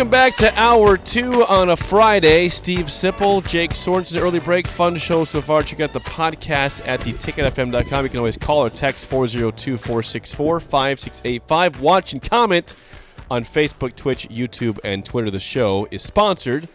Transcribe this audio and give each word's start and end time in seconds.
Welcome 0.00 0.12
back 0.12 0.36
to 0.36 0.58
hour 0.58 0.96
two 0.96 1.44
on 1.44 1.68
a 1.68 1.76
Friday. 1.76 2.48
Steve 2.48 2.86
Sipple, 2.86 3.46
Jake 3.46 3.72
Sorensen, 3.72 4.18
early 4.22 4.40
break. 4.40 4.66
Fun 4.66 4.96
show 4.96 5.24
so 5.24 5.42
far. 5.42 5.62
Check 5.62 5.80
out 5.80 5.92
the 5.92 6.00
podcast 6.00 6.88
at 6.88 7.00
theticketfm.com. 7.00 8.04
You 8.04 8.08
can 8.08 8.18
always 8.18 8.38
call 8.38 8.64
or 8.64 8.70
text 8.70 9.08
402 9.08 9.76
464 9.76 10.60
5685. 10.60 11.82
Watch 11.82 12.14
and 12.14 12.22
comment 12.22 12.72
on 13.30 13.44
Facebook, 13.44 13.94
Twitch, 13.94 14.26
YouTube, 14.30 14.78
and 14.84 15.04
Twitter. 15.04 15.30
The 15.30 15.38
show 15.38 15.86
is 15.90 16.02
sponsored 16.02 16.66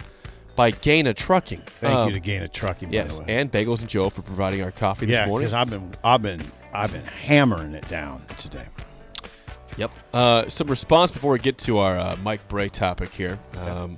by 0.55 0.69
Gana 0.69 1.15
Trucking. 1.15 1.63
Thank 1.65 1.95
Um, 1.95 2.07
you 2.09 2.13
to 2.13 2.19
Gana 2.19 2.47
Trucking. 2.47 2.89
by 2.89 2.93
Yes, 2.93 3.17
the 3.17 3.23
way. 3.23 3.37
and 3.37 3.51
Bagels 3.51 3.79
and 3.81 3.89
Joe 3.89 4.11
for 4.11 4.21
providing 4.21 4.61
our 4.61 4.69
coffee 4.69 5.07
this 5.07 5.25
morning. 5.25 5.49
yeah, 5.49 5.63
because 5.63 5.73
I've 5.73 5.81
been, 5.81 5.91
I've 6.03 6.21
been, 6.21 6.51
I've 6.71 6.91
been 6.91 7.05
hammering 7.05 7.73
it 7.73 7.87
down 7.87 8.21
today. 8.37 8.65
Yep. 9.77 9.91
Uh, 10.13 10.49
some 10.49 10.67
response 10.67 11.11
before 11.11 11.33
we 11.33 11.39
get 11.39 11.57
to 11.59 11.77
our 11.79 11.97
uh, 11.97 12.15
Mike 12.23 12.47
Brey 12.47 12.69
topic 12.69 13.09
here. 13.09 13.39
Um, 13.59 13.97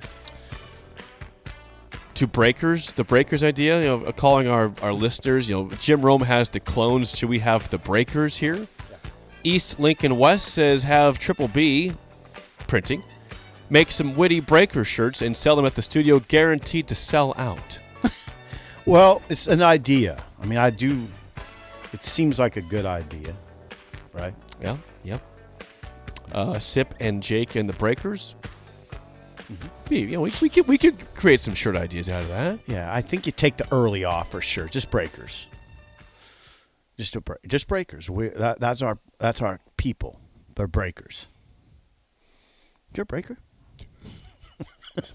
to 2.15 2.25
breakers, 2.25 2.93
the 2.93 3.03
breakers 3.03 3.43
idea, 3.43 3.81
you 3.81 3.87
know, 3.87 4.11
calling 4.13 4.47
our, 4.47 4.73
our 4.81 4.91
listeners, 4.91 5.47
you 5.49 5.55
know, 5.55 5.69
Jim 5.79 6.01
Rome 6.01 6.21
has 6.21 6.49
the 6.49 6.59
clones. 6.59 7.15
Should 7.15 7.29
we 7.29 7.39
have 7.39 7.69
the 7.69 7.77
breakers 7.77 8.37
here? 8.37 8.67
East 9.43 9.79
Lincoln 9.79 10.17
West 10.17 10.47
says 10.49 10.81
have 10.83 11.19
Triple 11.19 11.47
B 11.47 11.93
printing, 12.65 13.03
make 13.69 13.91
some 13.91 14.15
witty 14.15 14.39
breaker 14.39 14.83
shirts 14.83 15.21
and 15.21 15.37
sell 15.37 15.55
them 15.55 15.65
at 15.65 15.75
the 15.75 15.81
studio, 15.83 16.19
guaranteed 16.19 16.87
to 16.87 16.95
sell 16.95 17.33
out. 17.37 17.79
Well, 18.87 19.21
it's 19.27 19.47
an 19.47 19.61
idea. 19.61 20.23
I 20.41 20.45
mean, 20.45 20.57
I 20.57 20.69
do. 20.69 21.05
It 21.91 22.05
seems 22.05 22.39
like 22.39 22.55
a 22.55 22.61
good 22.61 22.85
idea, 22.85 23.35
right? 24.13 24.33
Yeah. 24.61 24.77
Yep. 25.03 25.21
Uh, 26.31 26.59
Sip 26.59 26.93
and 26.99 27.23
Jake 27.23 27.55
and 27.55 27.67
the 27.69 27.73
Breakers. 27.73 28.35
We, 29.89 29.99
you 29.99 30.07
know, 30.11 30.21
we, 30.21 30.31
we 30.41 30.49
could 30.49 30.67
we 30.67 30.77
could 30.77 30.97
create 31.15 31.39
some 31.39 31.53
shirt 31.53 31.77
ideas 31.77 32.09
out 32.09 32.23
of 32.23 32.29
that. 32.29 32.59
Yeah, 32.67 32.93
I 32.93 33.01
think 33.01 33.25
you 33.25 33.31
take 33.31 33.55
the 33.57 33.67
early 33.73 34.03
off 34.03 34.29
for 34.31 34.41
sure. 34.41 34.67
Just 34.67 34.91
breakers. 34.91 35.47
Just 36.97 37.15
a 37.15 37.21
break. 37.21 37.39
Just 37.47 37.67
breakers. 37.67 38.09
We 38.09 38.27
that, 38.29 38.59
that's 38.59 38.81
our 38.81 38.99
that's 39.19 39.41
our 39.41 39.61
people. 39.77 40.19
They're 40.55 40.67
breakers. 40.67 41.27
You're 42.95 43.03
a 43.03 43.05
breaker. 43.05 43.37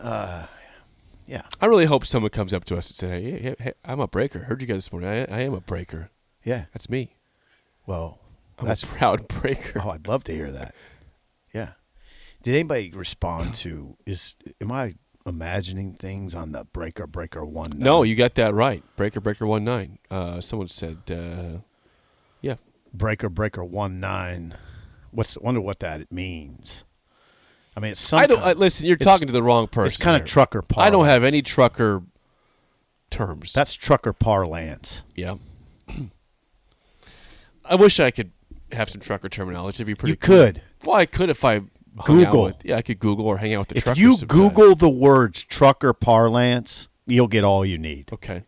uh, 0.00 0.46
yeah. 1.26 1.42
I 1.60 1.66
really 1.66 1.84
hope 1.86 2.04
someone 2.04 2.30
comes 2.30 2.52
up 2.52 2.64
to 2.64 2.76
us 2.76 2.90
and 2.90 2.96
says, 2.96 3.10
"Hey, 3.10 3.40
hey, 3.40 3.54
hey, 3.58 3.72
I'm 3.84 4.00
a 4.00 4.08
breaker. 4.08 4.40
Heard 4.40 4.60
you 4.60 4.66
guys 4.66 4.76
this 4.76 4.92
morning. 4.92 5.08
I, 5.08 5.24
I 5.24 5.40
am 5.40 5.54
a 5.54 5.60
breaker. 5.60 6.10
Yeah. 6.42 6.64
That's 6.72 6.90
me. 6.90 7.16
Well, 7.86 8.18
I'm 8.58 8.66
that's 8.66 8.82
a 8.82 8.86
proud 8.98 9.28
breaker." 9.28 9.80
Oh, 9.84 9.90
I'd 9.90 10.06
love 10.08 10.24
to 10.24 10.32
hear 10.34 10.50
that. 10.52 10.74
Yeah. 11.52 11.72
Did 12.42 12.54
anybody 12.54 12.90
respond 12.92 13.54
to 13.56 13.96
is 14.06 14.34
am 14.60 14.70
I 14.72 14.94
imagining 15.26 15.94
things 15.94 16.34
on 16.34 16.52
the 16.52 16.64
breaker 16.64 17.06
breaker 17.06 17.44
one? 17.44 17.72
No, 17.76 18.02
you 18.02 18.14
got 18.14 18.34
that 18.34 18.52
right. 18.54 18.82
Breaker 18.96 19.20
breaker 19.20 19.46
one 19.46 19.64
nine. 19.64 19.98
Uh, 20.10 20.40
someone 20.40 20.68
said, 20.68 20.98
uh, 21.10 21.60
"Yeah, 22.42 22.56
breaker 22.92 23.28
breaker 23.28 23.64
one 23.64 23.98
nine. 24.00 24.56
What's 25.10 25.38
wonder 25.38 25.60
what 25.60 25.80
that 25.80 26.00
it 26.00 26.12
means? 26.12 26.84
I 27.76 27.80
mean, 27.80 27.92
it's 27.92 28.00
some 28.00 28.18
I 28.18 28.26
don't 28.26 28.38
kind- 28.38 28.50
I, 28.50 28.52
listen. 28.52 28.86
You're 28.86 28.96
talking 28.96 29.26
to 29.26 29.32
the 29.32 29.42
wrong 29.42 29.66
person. 29.68 29.88
It's 29.88 29.96
kind 30.00 30.16
there. 30.16 30.22
of 30.22 30.28
trucker 30.28 30.60
Parlance. 30.62 30.86
I 30.88 30.90
don't 30.90 31.06
have 31.06 31.24
any 31.24 31.40
trucker 31.40 32.02
terms. 33.10 33.52
That's 33.52 33.74
trucker 33.74 34.12
parlance. 34.12 35.02
yeah. 35.16 35.36
I 37.64 37.74
wish 37.76 37.98
I 38.00 38.10
could 38.10 38.32
have 38.72 38.88
some 38.90 39.00
trucker 39.00 39.28
terminology. 39.28 39.76
It'd 39.76 39.86
be 39.86 39.94
pretty. 39.94 40.12
You 40.12 40.16
cool. 40.16 40.36
could. 40.36 40.62
Well, 40.84 40.96
I 40.96 41.06
could 41.06 41.30
if 41.30 41.44
I 41.44 41.62
Google. 42.04 42.44
with- 42.44 42.64
yeah, 42.64 42.76
I 42.76 42.82
could 42.82 42.98
Google 42.98 43.26
or 43.26 43.38
hang 43.38 43.54
out 43.54 43.60
with 43.60 43.68
the 43.68 43.80
truckers. 43.80 43.98
If 43.98 44.02
you 44.02 44.14
sometime. 44.14 44.36
Google 44.38 44.74
the 44.74 44.88
words 44.90 45.44
trucker 45.44 45.92
parlance, 45.92 46.88
you'll 47.06 47.28
get 47.28 47.44
all 47.44 47.64
you 47.64 47.78
need. 47.78 48.10
okay, 48.12 48.42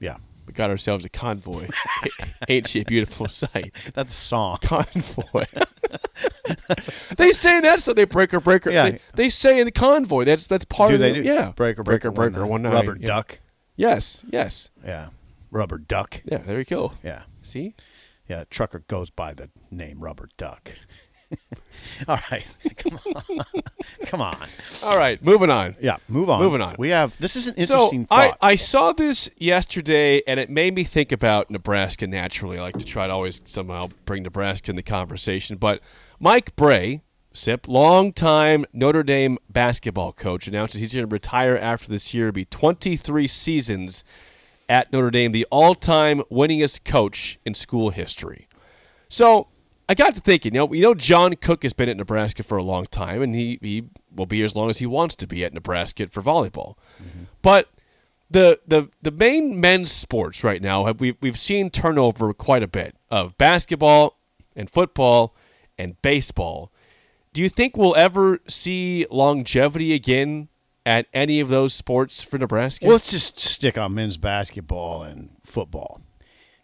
Yeah, 0.00 0.16
we 0.46 0.52
got 0.52 0.70
ourselves 0.70 1.04
a 1.04 1.08
convoy. 1.08 1.68
Ain't 2.48 2.68
she 2.68 2.80
a 2.82 2.84
beautiful 2.84 3.26
sight? 3.28 3.72
that's 3.94 4.12
a 4.12 4.14
song. 4.16 4.58
Convoy. 4.62 5.46
they 7.16 7.32
say 7.32 7.60
that 7.60 7.80
so 7.80 7.92
they 7.92 8.04
breaker 8.04 8.40
breaker. 8.40 8.70
Yeah. 8.70 8.90
They, 8.90 9.00
they 9.14 9.28
say 9.28 9.58
in 9.58 9.64
the 9.64 9.72
convoy. 9.72 10.24
That's 10.24 10.46
that's 10.46 10.64
part 10.64 10.90
do 10.90 10.94
of 10.94 11.00
they 11.00 11.12
the, 11.12 11.22
do? 11.22 11.28
Yeah, 11.28 11.52
breaker 11.56 11.82
breaker, 11.82 12.10
breaker 12.10 12.46
one 12.46 12.62
nine. 12.62 12.72
rubber 12.72 12.96
yeah. 13.00 13.06
duck. 13.06 13.38
Yes, 13.76 14.22
yes, 14.30 14.70
Yeah, 14.84 15.08
rubber 15.50 15.78
duck. 15.78 16.20
yeah. 16.26 16.38
There 16.38 16.58
you 16.58 16.64
go. 16.64 16.92
Yeah. 17.02 17.22
See, 17.42 17.74
Yeah, 18.28 18.44
trucker 18.50 18.84
goes 18.86 19.10
by 19.10 19.34
the 19.34 19.50
name 19.70 20.00
Rubber 20.00 20.28
Duck. 20.36 20.70
All 22.08 22.18
right, 22.32 22.44
come 22.76 22.98
on, 23.14 23.22
come 24.06 24.20
on. 24.20 24.48
all 24.82 24.98
right, 24.98 25.22
moving 25.22 25.48
on. 25.48 25.76
Yeah, 25.80 25.98
move 26.08 26.28
on. 26.28 26.42
Moving 26.42 26.60
on. 26.60 26.74
We 26.76 26.88
have 26.88 27.16
this 27.20 27.36
is 27.36 27.46
an 27.46 27.54
So 27.64 27.74
interesting 27.84 28.06
I, 28.10 28.28
thought. 28.30 28.38
I 28.42 28.54
saw 28.56 28.92
this 28.92 29.30
yesterday, 29.36 30.22
and 30.26 30.40
it 30.40 30.50
made 30.50 30.74
me 30.74 30.82
think 30.82 31.12
about 31.12 31.48
Nebraska. 31.48 32.08
Naturally, 32.08 32.58
I 32.58 32.62
like 32.62 32.78
to 32.78 32.84
try 32.84 33.06
to 33.06 33.12
always 33.12 33.40
somehow 33.44 33.90
bring 34.06 34.24
Nebraska 34.24 34.70
in 34.70 34.76
the 34.76 34.82
conversation. 34.82 35.56
But 35.56 35.80
Mike 36.18 36.56
Brey, 36.56 37.02
Sip, 37.32 37.68
longtime 37.68 38.66
Notre 38.72 39.04
Dame 39.04 39.38
basketball 39.48 40.12
coach, 40.12 40.48
announces 40.48 40.80
he's 40.80 40.94
going 40.94 41.08
to 41.08 41.12
retire 41.12 41.56
after 41.56 41.88
this 41.88 42.12
year. 42.12 42.26
It'll 42.28 42.34
be 42.34 42.44
23 42.44 43.28
seasons 43.28 44.02
at 44.70 44.92
Notre 44.92 45.10
Dame, 45.10 45.32
the 45.32 45.46
all-time 45.50 46.20
winningest 46.30 46.84
coach 46.84 47.38
in 47.44 47.52
school 47.54 47.90
history. 47.90 48.48
So 49.08 49.48
I 49.88 49.94
got 49.94 50.14
to 50.14 50.20
thinking, 50.20 50.54
you 50.54 50.60
know, 50.60 50.72
you 50.72 50.82
know, 50.82 50.94
John 50.94 51.34
Cook 51.34 51.64
has 51.64 51.72
been 51.72 51.88
at 51.88 51.96
Nebraska 51.96 52.44
for 52.44 52.56
a 52.56 52.62
long 52.62 52.86
time, 52.86 53.20
and 53.20 53.34
he, 53.34 53.58
he 53.60 53.84
will 54.14 54.26
be 54.26 54.42
as 54.42 54.54
long 54.54 54.70
as 54.70 54.78
he 54.78 54.86
wants 54.86 55.16
to 55.16 55.26
be 55.26 55.44
at 55.44 55.52
Nebraska 55.52 56.06
for 56.06 56.22
volleyball. 56.22 56.76
Mm-hmm. 57.02 57.24
But 57.42 57.68
the 58.30 58.60
the 58.64 58.88
the 59.02 59.10
main 59.10 59.60
men's 59.60 59.90
sports 59.90 60.44
right 60.44 60.62
now 60.62 60.84
have 60.84 61.00
we 61.00 61.16
we've 61.20 61.38
seen 61.38 61.68
turnover 61.68 62.32
quite 62.32 62.62
a 62.62 62.68
bit 62.68 62.94
of 63.10 63.36
basketball 63.36 64.20
and 64.54 64.70
football 64.70 65.34
and 65.76 66.00
baseball. 66.00 66.70
Do 67.32 67.42
you 67.42 67.48
think 67.48 67.76
we'll 67.76 67.96
ever 67.96 68.38
see 68.46 69.04
longevity 69.10 69.92
again 69.92 70.49
at 70.86 71.06
any 71.12 71.40
of 71.40 71.48
those 71.48 71.74
sports 71.74 72.22
for 72.22 72.38
Nebraska? 72.38 72.86
well, 72.86 72.94
let's 72.94 73.10
just 73.10 73.38
stick 73.38 73.76
on 73.76 73.94
men's 73.94 74.16
basketball 74.16 75.02
and 75.02 75.30
football. 75.44 76.00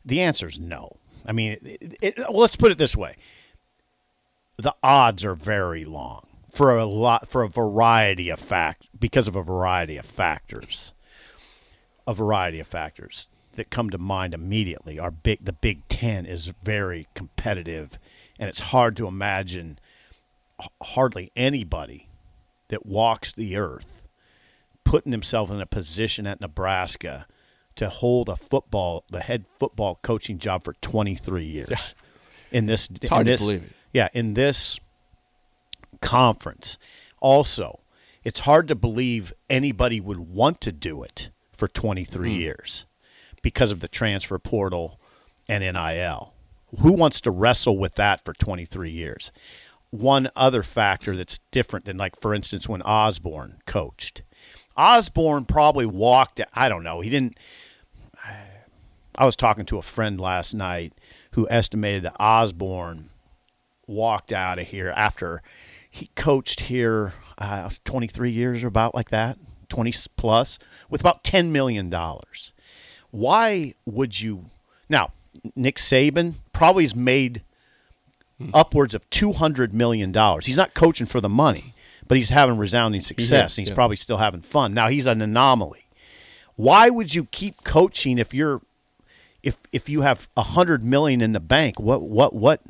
The 0.05 0.21
answer 0.21 0.47
is 0.47 0.59
no. 0.59 0.97
I 1.27 1.33
mean, 1.33 1.59
it, 1.63 1.97
it, 2.01 2.19
well, 2.19 2.41
let's 2.41 2.57
put 2.57 2.73
it 2.73 2.79
this 2.79 2.97
way: 2.97 3.17
the 4.57 4.75
odds 4.83 5.25
are 5.25 5.35
very 5.35 5.85
long 5.85 6.27
for 6.51 6.77
a 6.77 6.87
lot 6.87 7.29
for 7.29 7.43
a 7.43 7.49
variety 7.49 8.31
of 8.31 8.41
fact 8.41 8.87
because 8.99 9.29
of 9.29 9.37
a 9.37 9.43
variety 9.43 9.97
of 9.97 10.07
factors. 10.07 10.93
A 12.07 12.15
variety 12.15 12.61
of 12.61 12.69
factors 12.69 13.27
that 13.57 13.69
come 13.69 13.91
to 13.91 13.99
mind 13.99 14.33
immediately 14.33 14.99
are 14.99 15.11
big. 15.11 15.45
The 15.45 15.53
Big 15.53 15.87
Ten 15.89 16.25
is 16.25 16.53
very 16.63 17.09
competitive, 17.15 17.99
and 18.39 18.49
it's 18.49 18.61
hard 18.61 18.97
to 18.97 19.09
imagine 19.09 19.81
hardly 20.81 21.33
anybody 21.37 22.09
that 22.69 22.87
walks 22.87 23.33
the 23.33 23.57
earth 23.57 23.96
putting 24.87 25.13
himself 25.13 25.51
in 25.51 25.61
a 25.61 25.67
position 25.67 26.27
at 26.27 26.41
Nebraska 26.41 27.27
to 27.75 27.91
hold 27.91 28.29
a 28.31 28.37
football, 28.37 29.05
the 29.11 29.21
head 29.21 29.45
football 29.59 29.99
coaching 30.03 30.39
job 30.39 30.65
for 30.65 30.73
23 30.81 31.45
years. 31.45 31.95
In 32.51 32.65
this, 32.67 32.89
It's 33.03 33.11
hard 33.11 33.27
in 33.27 33.27
to 33.27 33.31
this, 33.33 33.41
believe 33.43 33.63
it. 33.65 33.73
yeah, 33.93 34.09
in 34.15 34.33
this 34.35 34.79
conference. 36.01 36.79
Also, 37.21 37.81
it's 38.25 38.41
hard 38.41 38.69
to 38.69 38.75
believe 38.75 39.33
anybody 39.51 40.01
would 40.01 40.19
want 40.21 40.61
to 40.63 40.73
do 40.73 41.03
it 41.03 41.31
for 41.53 41.69
23 41.69 42.33
Hmm. 42.35 42.41
years 42.41 42.87
because 43.43 43.71
of 43.71 43.81
the 43.81 43.89
transfer 43.89 44.39
portal 44.39 45.01
and 45.49 45.63
NIL. 45.63 46.33
Who 46.81 46.93
wants 46.93 47.21
to 47.23 47.31
wrestle 47.31 47.79
with 47.79 47.95
that 47.95 48.25
for 48.25 48.33
23 48.33 48.91
years? 48.91 49.33
one 49.91 50.29
other 50.37 50.63
factor 50.65 51.17
that's 51.17 51.39
different 51.53 51.87
than, 51.87 51.97
like, 51.97 52.21
for 52.21 52.35
instance, 52.35 52.69
when 52.69 52.83
Osborne 52.83 53.61
coached. 53.67 54.21
Osborne 54.77 55.45
probably 55.45 55.87
walked. 55.87 56.41
I 56.55 56.69
don't 56.69 56.83
know. 56.85 57.01
He 57.01 57.11
didn't. 57.11 57.39
I 59.19 59.25
was 59.25 59.37
talking 59.37 59.65
to 59.67 59.79
a 59.79 59.83
friend 59.83 60.21
last 60.21 60.55
night 60.55 60.93
who 61.33 61.49
estimated 61.49 62.03
that 62.03 62.17
Osborne 62.21 63.09
walked 63.87 64.33
out 64.33 64.59
of 64.59 64.67
here 64.67 64.93
after 64.95 65.43
he 65.89 66.11
coached 66.15 66.61
here 66.61 67.15
uh, 67.39 67.71
23 67.85 68.31
years 68.31 68.63
or 68.63 68.67
about 68.67 68.95
like 68.95 69.11
that, 69.11 69.39
20 69.71 69.93
plus, 70.17 70.59
with 70.91 71.01
about 71.01 71.25
10 71.25 71.51
million 71.53 71.89
dollars. 71.89 72.53
Why 73.11 73.75
would 73.87 74.21
you? 74.21 74.47
Now, 74.91 75.13
Nick 75.55 75.77
Saban 75.77 76.35
probably 76.53 76.85
has 76.85 76.95
made 76.95 77.43
upwards 78.53 78.95
of 78.95 79.09
200 79.09 79.73
million 79.73 80.13
dollars. 80.13 80.45
He's 80.45 80.57
not 80.57 80.75
coaching 80.75 81.07
for 81.07 81.23
the 81.23 81.29
money, 81.31 81.73
but 82.09 82.17
he's 82.17 82.31
having 82.31 82.57
resounding 82.57 83.01
success. 83.01 83.53
is, 83.53 83.59
and 83.59 83.63
he's 83.65 83.71
yeah. 83.71 83.75
probably 83.75 83.97
still 83.97 84.17
having 84.17 84.41
fun. 84.41 84.75
Now 84.75 84.89
he's 84.89 85.07
an 85.07 85.23
anomaly. 85.23 85.87
Why 86.57 86.91
would 86.91 87.15
you 87.15 87.27
keep 87.27 87.65
coaching 87.65 88.19
if 88.19 88.33
you're 88.33 88.63
if 89.43 89.59
if 89.73 89.89
you 89.89 90.03
have 90.03 90.29
a 90.37 90.43
hundred 90.43 90.83
million 90.83 91.21
in 91.21 91.33
the 91.33 91.41
bank? 91.41 91.79
What 91.79 92.03
what 92.03 92.35
what? 92.35 92.61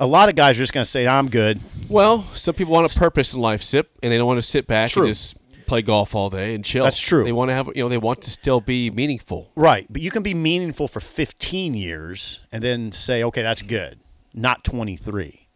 A 0.00 0.06
lot 0.06 0.28
of 0.28 0.36
guys 0.36 0.56
are 0.56 0.62
just 0.62 0.72
going 0.72 0.84
to 0.84 0.90
say, 0.90 1.06
"I'm 1.06 1.28
good." 1.28 1.60
Well, 1.88 2.22
some 2.34 2.54
people 2.54 2.72
want 2.72 2.94
a 2.94 2.98
purpose 2.98 3.34
in 3.34 3.40
life, 3.40 3.62
sip, 3.62 3.90
and 4.02 4.12
they 4.12 4.16
don't 4.16 4.28
want 4.28 4.38
to 4.38 4.46
sit 4.46 4.68
back 4.68 4.90
True. 4.90 5.02
and 5.02 5.10
just 5.10 5.36
play 5.66 5.82
golf 5.82 6.14
all 6.14 6.30
day 6.30 6.54
and 6.54 6.64
chill. 6.64 6.84
That's 6.84 7.00
true. 7.00 7.24
They 7.24 7.32
want 7.32 7.50
to 7.50 7.54
have, 7.54 7.68
you 7.74 7.82
know, 7.82 7.88
they 7.88 7.98
want 7.98 8.22
to 8.22 8.30
still 8.30 8.60
be 8.60 8.90
meaningful. 8.90 9.50
Right, 9.54 9.86
but 9.90 10.00
you 10.00 10.10
can 10.10 10.22
be 10.22 10.34
meaningful 10.34 10.88
for 10.88 11.00
15 11.00 11.74
years 11.74 12.40
and 12.50 12.62
then 12.62 12.92
say, 12.92 13.22
"Okay, 13.24 13.42
that's 13.42 13.62
good." 13.62 13.98
Not 14.32 14.62
23. 14.62 15.48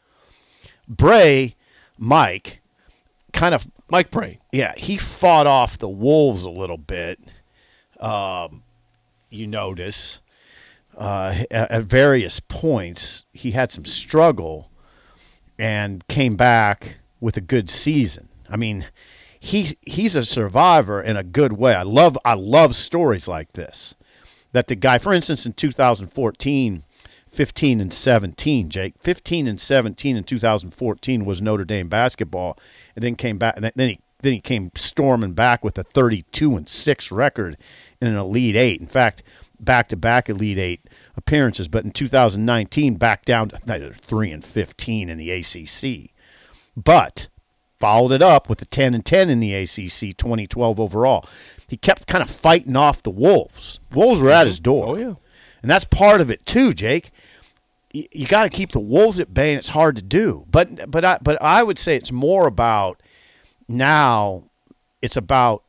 Brey, 0.88 1.54
Mike, 1.98 2.61
kind 3.32 3.54
of 3.54 3.66
Mike 3.90 4.10
Brey. 4.10 4.38
yeah, 4.52 4.74
he 4.76 4.96
fought 4.96 5.46
off 5.46 5.78
the 5.78 5.88
wolves 5.88 6.44
a 6.44 6.50
little 6.50 6.78
bit. 6.78 7.18
Um, 8.00 8.62
you 9.30 9.46
notice 9.46 10.20
uh, 10.96 11.44
at, 11.50 11.70
at 11.70 11.82
various 11.84 12.40
points 12.40 13.24
he 13.32 13.52
had 13.52 13.70
some 13.70 13.84
struggle 13.84 14.70
and 15.58 16.06
came 16.08 16.36
back 16.36 16.96
with 17.20 17.36
a 17.36 17.40
good 17.40 17.70
season. 17.70 18.28
I 18.50 18.56
mean, 18.56 18.86
he's 19.38 19.74
he's 19.82 20.14
a 20.14 20.24
survivor 20.24 21.00
in 21.00 21.16
a 21.16 21.22
good 21.22 21.54
way. 21.54 21.74
I 21.74 21.82
love 21.82 22.18
I 22.24 22.34
love 22.34 22.76
stories 22.76 23.28
like 23.28 23.52
this. 23.52 23.94
That 24.52 24.66
the 24.66 24.74
guy, 24.74 24.98
for 24.98 25.14
instance, 25.14 25.46
in 25.46 25.54
2014, 25.54 26.84
15 27.32 27.80
and 27.80 27.92
17, 27.92 28.68
Jake, 28.68 28.94
15 28.98 29.46
and 29.46 29.60
17 29.60 30.16
in 30.16 30.24
2014 30.24 31.24
was 31.24 31.42
Notre 31.42 31.64
Dame 31.64 31.88
basketball, 31.88 32.58
and 32.94 33.02
then 33.02 33.16
came 33.16 33.38
back. 33.38 33.56
And 33.56 33.72
then 33.74 33.88
he 33.88 34.00
then 34.20 34.34
he 34.34 34.40
came 34.40 34.70
storming 34.76 35.32
back 35.32 35.64
with 35.64 35.76
a 35.78 35.82
32 35.82 36.56
and 36.56 36.68
six 36.68 37.10
record 37.10 37.56
in 38.00 38.08
an 38.08 38.16
Elite 38.16 38.54
Eight. 38.54 38.80
In 38.80 38.86
fact, 38.86 39.24
back 39.58 39.88
to 39.88 39.96
back 39.96 40.28
Elite 40.28 40.58
Eight 40.58 40.88
appearances. 41.16 41.66
But 41.66 41.84
in 41.84 41.90
2019, 41.90 42.94
back 42.94 43.24
down 43.24 43.48
to 43.48 43.92
three 43.94 44.30
and 44.30 44.44
15 44.44 45.08
in 45.08 45.18
the 45.18 45.30
ACC 45.32 46.12
but 46.76 47.28
followed 47.78 48.12
it 48.12 48.22
up 48.22 48.48
with 48.48 48.62
a 48.62 48.66
10 48.66 48.94
and 48.94 49.04
10 49.04 49.28
in 49.28 49.40
the 49.40 49.54
ACC 49.54 50.16
2012 50.16 50.78
overall. 50.78 51.26
He 51.66 51.76
kept 51.76 52.06
kind 52.06 52.22
of 52.22 52.30
fighting 52.30 52.76
off 52.76 53.02
the 53.02 53.10
Wolves. 53.10 53.80
Wolves 53.92 54.20
were 54.20 54.30
at 54.30 54.40
mm-hmm. 54.40 54.46
his 54.46 54.60
door. 54.60 54.86
Oh, 54.88 54.96
yeah. 54.96 55.14
And 55.62 55.70
that's 55.70 55.84
part 55.84 56.20
of 56.20 56.30
it 56.30 56.44
too, 56.44 56.72
Jake. 56.72 57.10
You, 57.92 58.06
you 58.12 58.26
got 58.26 58.44
to 58.44 58.50
keep 58.50 58.72
the 58.72 58.80
Wolves 58.80 59.20
at 59.20 59.32
bay, 59.32 59.52
and 59.52 59.58
it's 59.58 59.70
hard 59.70 59.96
to 59.96 60.02
do. 60.02 60.44
But 60.50 60.90
but 60.90 61.04
I, 61.04 61.18
but 61.22 61.40
I 61.40 61.62
would 61.62 61.78
say 61.78 61.96
it's 61.96 62.12
more 62.12 62.46
about 62.46 63.00
now. 63.68 64.44
It's 65.00 65.16
about 65.16 65.64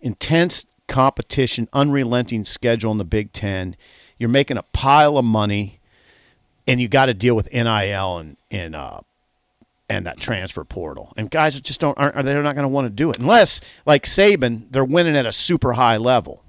intense 0.00 0.66
competition, 0.86 1.68
unrelenting 1.72 2.44
schedule 2.44 2.92
in 2.92 2.98
the 2.98 3.04
Big 3.04 3.32
Ten. 3.32 3.76
You're 4.18 4.28
making 4.28 4.56
a 4.56 4.62
pile 4.62 5.16
of 5.18 5.24
money, 5.24 5.78
and 6.66 6.80
you 6.80 6.88
got 6.88 7.06
to 7.06 7.14
deal 7.14 7.34
with 7.34 7.52
NIL 7.52 8.18
and 8.18 8.36
and 8.50 8.76
uh, 8.76 9.00
and 9.88 10.06
that 10.06 10.20
transfer 10.20 10.64
portal. 10.64 11.12
And 11.16 11.30
guys 11.30 11.58
just 11.60 11.80
don't 11.80 11.96
aren't 11.96 12.24
they're 12.24 12.42
not 12.42 12.54
going 12.56 12.64
to 12.64 12.68
want 12.68 12.86
to 12.86 12.90
do 12.90 13.10
it 13.10 13.18
unless 13.18 13.60
like 13.86 14.04
Saban, 14.04 14.64
they're 14.70 14.84
winning 14.84 15.16
at 15.16 15.26
a 15.26 15.32
super 15.32 15.74
high 15.74 15.96
level. 15.96 16.42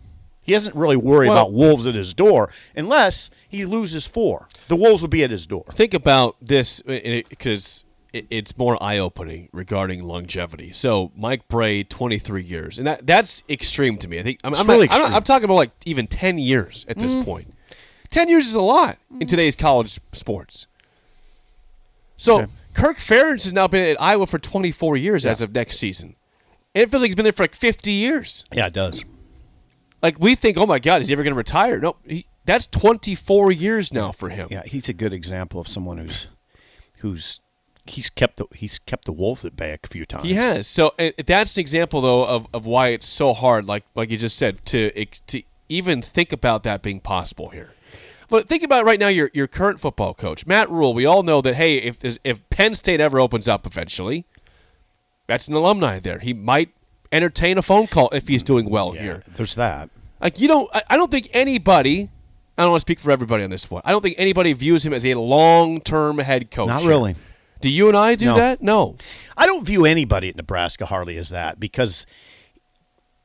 He 0.49 0.55
doesn't 0.55 0.75
really 0.75 0.95
worry 0.95 1.27
Well- 1.27 1.37
about 1.37 1.53
wolves 1.53 1.85
at 1.85 1.93
his 1.93 2.15
door 2.15 2.49
unless 2.75 3.29
he 3.47 3.65
loses 3.65 4.07
four. 4.07 4.47
The 4.67 4.75
wolves 4.75 5.01
will 5.01 5.07
be 5.09 5.23
at 5.23 5.29
his 5.29 5.45
door. 5.45 5.65
Think 5.71 5.93
about 5.93 6.37
this 6.41 6.81
uh, 6.87 6.93
uh, 6.93 7.21
because 7.29 7.83
it, 8.13 8.25
it's 8.31 8.57
more 8.57 8.81
eye 8.81 8.97
opening 8.97 9.49
regarding 9.53 10.03
longevity. 10.03 10.71
So 10.71 11.11
Mike 11.15 11.47
Brey, 11.47 11.83
23 11.83 12.41
years, 12.41 12.79
and 12.79 12.87
that 12.87 13.05
that's 13.05 13.43
extreme 13.47 13.97
to 13.97 14.07
me. 14.07 14.17
I 14.17 14.23
think 14.23 14.39
I'm, 14.43 14.55
I'm, 14.55 14.65
really 14.65 14.87
not- 14.87 15.01
I'm. 15.01 15.13
I'm 15.17 15.23
talking 15.23 15.45
about 15.45 15.53
like 15.53 15.71
even 15.85 16.07
10 16.07 16.39
years 16.39 16.83
at 16.89 16.97
this 16.97 17.13
mm-hmm. 17.13 17.25
point. 17.25 17.53
10 18.09 18.27
years 18.27 18.47
is 18.47 18.55
a 18.55 18.61
lot 18.61 18.97
in 19.11 19.17
mm-hmm. 19.17 19.25
today's 19.27 19.55
college 19.55 19.99
sports. 20.13 20.65
So 22.17 22.41
Okay. 22.41 22.51
Kirk 22.73 22.97
Ferentz 22.97 23.43
has 23.43 23.53
now 23.53 23.67
been 23.67 23.85
at 23.85 24.01
Iowa 24.01 24.25
for 24.25 24.39
24 24.39 24.97
years 24.97 25.27
as 25.27 25.43
of 25.43 25.53
next 25.53 25.77
season. 25.77 26.15
And 26.73 26.81
it 26.81 26.89
feels 26.89 27.03
like 27.03 27.09
he's 27.09 27.15
been 27.15 27.23
there 27.23 27.33
for 27.33 27.43
like 27.43 27.53
50 27.53 27.91
years. 27.91 28.45
Yeah, 28.51 28.65
it 28.65 28.73
does. 28.73 29.03
Like 30.01 30.19
we 30.19 30.35
think, 30.35 30.57
oh 30.57 30.65
my 30.65 30.79
God, 30.79 31.01
is 31.01 31.07
he 31.07 31.13
ever 31.13 31.23
going 31.23 31.33
to 31.33 31.37
retire? 31.37 31.79
No, 31.79 31.95
he, 32.05 32.25
that's 32.45 32.67
24 32.67 33.51
years 33.51 33.93
now 33.93 34.11
for 34.11 34.29
him. 34.29 34.47
Yeah, 34.49 34.63
he's 34.65 34.89
a 34.89 34.93
good 34.93 35.13
example 35.13 35.59
of 35.59 35.67
someone 35.67 35.97
who's 35.97 36.27
who's 36.97 37.41
he's 37.85 38.09
kept 38.09 38.37
the 38.37 38.45
he's 38.53 38.79
kept 38.79 39.05
the 39.05 39.11
wolves 39.11 39.45
at 39.45 39.55
bay 39.55 39.77
a 39.83 39.87
few 39.87 40.05
times. 40.05 40.25
He 40.25 40.35
has. 40.35 40.67
So 40.67 40.93
uh, 40.99 41.11
that's 41.25 41.57
an 41.57 41.61
example, 41.61 42.01
though, 42.01 42.25
of, 42.25 42.47
of 42.53 42.65
why 42.65 42.89
it's 42.89 43.07
so 43.07 43.33
hard, 43.33 43.65
like 43.65 43.85
like 43.95 44.09
you 44.09 44.17
just 44.17 44.37
said, 44.37 44.65
to 44.67 45.05
to 45.05 45.43
even 45.67 46.01
think 46.01 46.31
about 46.31 46.63
that 46.63 46.81
being 46.81 46.99
possible 46.99 47.49
here. 47.49 47.71
But 48.29 48.47
think 48.47 48.63
about 48.63 48.85
right 48.85 48.99
now 48.99 49.07
your 49.07 49.31
your 49.33 49.47
current 49.47 49.79
football 49.79 50.13
coach, 50.13 50.45
Matt 50.45 50.69
Rhule. 50.69 50.93
We 50.93 51.05
all 51.05 51.23
know 51.23 51.41
that 51.41 51.55
hey, 51.55 51.77
if 51.77 51.97
if 52.23 52.49
Penn 52.49 52.75
State 52.75 52.99
ever 52.99 53.19
opens 53.19 53.47
up 53.47 53.65
eventually, 53.65 54.25
that's 55.27 55.47
an 55.47 55.55
alumni 55.55 55.99
there. 55.99 56.19
He 56.19 56.33
might 56.33 56.71
entertain 57.11 57.57
a 57.57 57.61
phone 57.61 57.87
call 57.87 58.09
if 58.11 58.27
he's 58.27 58.43
doing 58.43 58.69
well 58.69 58.93
Yeah, 58.95 59.01
here. 59.01 59.23
there's 59.35 59.55
that. 59.55 59.89
Like 60.21 60.39
you 60.39 60.47
don't, 60.47 60.69
I, 60.73 60.81
I 60.91 60.95
don't 60.97 61.09
think 61.11 61.29
anybody. 61.33 62.09
I 62.57 62.63
don't 62.63 62.71
want 62.71 62.79
to 62.81 62.85
speak 62.85 62.99
for 62.99 63.09
everybody 63.11 63.43
on 63.43 63.49
this 63.49 63.71
one. 63.71 63.81
I 63.85 63.91
don't 63.91 64.01
think 64.01 64.15
anybody 64.17 64.51
views 64.53 64.85
him 64.85 64.93
as 64.93 65.05
a 65.05 65.13
long-term 65.15 66.17
head 66.19 66.51
coach. 66.51 66.67
Not 66.67 66.81
here. 66.81 66.89
really. 66.89 67.15
Do 67.61 67.69
you 67.69 67.87
and 67.87 67.95
I 67.97 68.15
do 68.15 68.25
No. 68.25 68.35
that? 68.35 68.61
No. 68.61 68.95
I 69.37 69.45
don't 69.45 69.65
view 69.65 69.85
anybody 69.85 70.29
at 70.29 70.35
Nebraska 70.35 70.85
hardly 70.85 71.17
as 71.17 71.29
that 71.29 71.59
because 71.59 72.05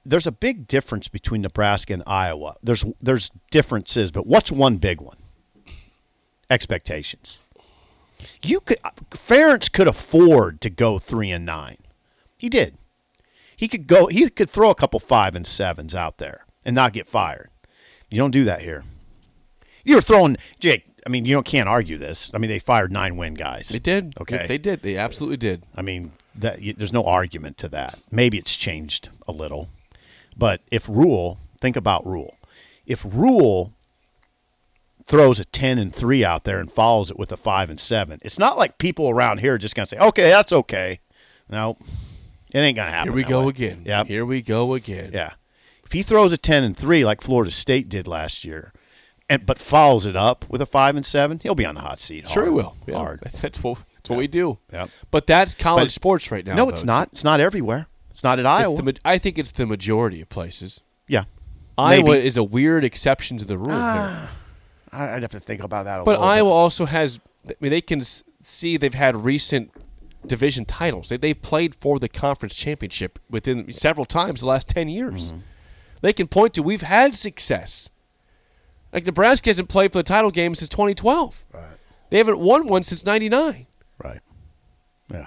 there's 0.06 0.26
a 0.26 0.32
big 0.32 0.66
difference 0.68 1.08
between 1.08 1.40
Nebraska 1.42 1.92
and 1.94 2.02
Iowa. 2.06 2.54
There's 2.62 2.84
there's 3.02 3.30
differences, 3.50 4.10
but 4.12 4.26
what's 4.26 4.52
one 4.52 4.76
big 4.76 5.00
one? 5.00 5.16
Expectations. 6.50 7.40
You 8.42 8.60
could 8.60 8.78
uh, 8.84 8.90
Ferentz 9.10 9.70
could 9.72 9.88
afford 9.88 10.60
to 10.60 10.70
go 10.70 10.98
three 10.98 11.30
and 11.30 11.44
nine. 11.46 11.78
He 12.36 12.48
did. 12.48 12.76
He 13.56 13.68
could 13.68 13.86
go. 13.86 14.06
He 14.06 14.28
could 14.30 14.50
throw 14.50 14.70
a 14.70 14.74
couple 14.74 15.00
five 15.00 15.34
and 15.34 15.46
sevens 15.46 15.94
out 15.94 16.18
there 16.18 16.44
and 16.64 16.74
not 16.74 16.92
get 16.92 17.08
fired. 17.08 17.50
You 18.10 18.18
don't 18.18 18.30
do 18.30 18.44
that 18.44 18.62
here. 18.62 18.84
You're 19.84 20.00
throwing 20.00 20.36
Jake. 20.58 20.86
I 21.06 21.10
mean, 21.10 21.26
you 21.26 21.34
don't, 21.34 21.44
can't 21.44 21.68
argue 21.68 21.98
this. 21.98 22.30
I 22.32 22.38
mean, 22.38 22.48
they 22.48 22.58
fired 22.58 22.90
nine 22.90 23.16
win 23.16 23.34
guys. 23.34 23.68
They 23.68 23.78
did. 23.78 24.14
Okay. 24.18 24.46
They, 24.46 24.56
did. 24.56 24.80
They 24.80 24.96
absolutely 24.96 25.36
did. 25.36 25.62
I 25.74 25.82
mean, 25.82 26.12
that 26.34 26.62
you, 26.62 26.72
there's 26.72 26.92
no 26.92 27.04
argument 27.04 27.58
to 27.58 27.68
that. 27.68 27.98
Maybe 28.10 28.38
it's 28.38 28.56
changed 28.56 29.10
a 29.28 29.32
little, 29.32 29.68
but 30.36 30.62
if 30.70 30.88
Rhule, 30.88 31.38
think 31.60 31.76
about 31.76 32.06
Rhule. 32.06 32.36
If 32.86 33.04
Rhule 33.04 33.72
throws 35.06 35.38
a 35.38 35.44
ten 35.44 35.78
and 35.78 35.94
three 35.94 36.24
out 36.24 36.44
there 36.44 36.58
and 36.58 36.72
follows 36.72 37.10
it 37.10 37.18
with 37.18 37.30
a 37.30 37.36
five 37.36 37.70
and 37.70 37.78
seven, 37.78 38.18
it's 38.22 38.38
not 38.38 38.56
like 38.56 38.78
people 38.78 39.08
around 39.08 39.38
here 39.38 39.54
are 39.54 39.58
just 39.58 39.74
gonna 39.74 39.86
say, 39.86 39.98
"Okay, 39.98 40.30
that's 40.30 40.52
okay." 40.52 41.00
No, 41.48 41.76
it 42.54 42.58
ain't 42.60 42.76
gonna 42.76 42.90
happen. 42.90 43.08
Here 43.12 43.16
we 43.16 43.24
go 43.24 43.42
way. 43.42 43.48
again. 43.50 43.82
Yeah, 43.84 44.04
Here 44.04 44.24
we 44.24 44.40
go 44.40 44.72
again. 44.74 45.10
yeah. 45.12 45.32
If 45.84 45.92
he 45.92 46.02
throws 46.02 46.32
a 46.32 46.38
ten 46.38 46.64
and 46.64 46.74
three 46.76 47.04
like 47.04 47.20
Florida 47.20 47.50
State 47.50 47.90
did 47.90 48.06
last 48.08 48.44
year, 48.44 48.72
and 49.28 49.44
but 49.44 49.58
follows 49.58 50.06
it 50.06 50.16
up 50.16 50.46
with 50.48 50.62
a 50.62 50.66
five 50.66 50.96
and 50.96 51.04
seven, 51.04 51.38
he'll 51.42 51.54
be 51.54 51.66
on 51.66 51.74
the 51.74 51.82
hot 51.82 51.98
seat. 51.98 52.26
Sure, 52.28 52.44
he 52.44 52.50
will. 52.50 52.76
Yeah, 52.86 52.96
Hard. 52.96 53.20
That's 53.42 53.62
what 53.62 53.78
that's 53.96 54.10
what 54.10 54.18
we 54.18 54.26
do. 54.26 54.58
Yep. 54.72 54.90
But 55.10 55.26
that's 55.26 55.54
college 55.54 55.84
But- 55.86 55.92
sports 55.92 56.30
right 56.30 56.44
now. 56.46 56.54
No, 56.54 56.64
though. 56.66 56.72
it's 56.72 56.84
not. 56.84 57.08
It's 57.12 57.24
not 57.24 57.40
everywhere. 57.40 57.86
It's 58.10 58.22
not 58.22 58.38
at 58.38 58.46
Iowa. 58.46 58.80
The, 58.82 58.96
I 59.04 59.18
think 59.18 59.38
it's 59.38 59.50
the 59.50 59.66
majority 59.66 60.20
of 60.20 60.28
places. 60.28 60.80
yeah. 61.08 61.24
Iowa 61.76 62.10
Maybe. 62.12 62.24
is 62.26 62.36
a 62.36 62.44
weird 62.44 62.84
exception 62.84 63.36
to 63.38 63.44
the 63.44 63.58
rule. 63.58 63.70
Ah, 63.72 64.30
I- 64.92 65.14
I'd 65.16 65.22
have 65.22 65.32
to 65.32 65.40
think 65.40 65.60
about 65.62 65.86
that 65.86 66.02
a 66.02 66.04
But 66.04 66.20
Iowa 66.20 66.48
bit. 66.48 66.52
also 66.54 66.84
has. 66.86 67.18
I 67.48 67.54
mean, 67.60 67.70
they 67.70 67.80
can 67.80 68.00
see 68.42 68.76
they've 68.76 68.94
had 68.94 69.16
recent 69.24 69.72
division 70.26 70.64
titles. 70.64 71.08
They 71.08 71.16
they've 71.16 71.40
played 71.40 71.74
for 71.74 71.98
the 71.98 72.08
conference 72.08 72.54
championship 72.54 73.18
within 73.30 73.72
several 73.72 74.04
times 74.04 74.40
the 74.40 74.46
last 74.46 74.68
ten 74.68 74.88
years. 74.88 75.32
Mm-hmm. 75.32 75.40
They 76.00 76.12
can 76.12 76.28
point 76.28 76.54
to 76.54 76.62
we've 76.62 76.82
had 76.82 77.14
success. 77.14 77.90
Like 78.92 79.06
Nebraska 79.06 79.50
hasn't 79.50 79.68
played 79.68 79.92
for 79.92 79.98
the 79.98 80.04
title 80.04 80.30
game 80.30 80.54
since 80.54 80.68
2012. 80.68 81.44
They 82.10 82.18
haven't 82.18 82.38
won 82.38 82.68
one 82.68 82.82
since 82.82 83.04
'99. 83.04 83.66
Right. 84.02 84.20
Yeah. 85.10 85.26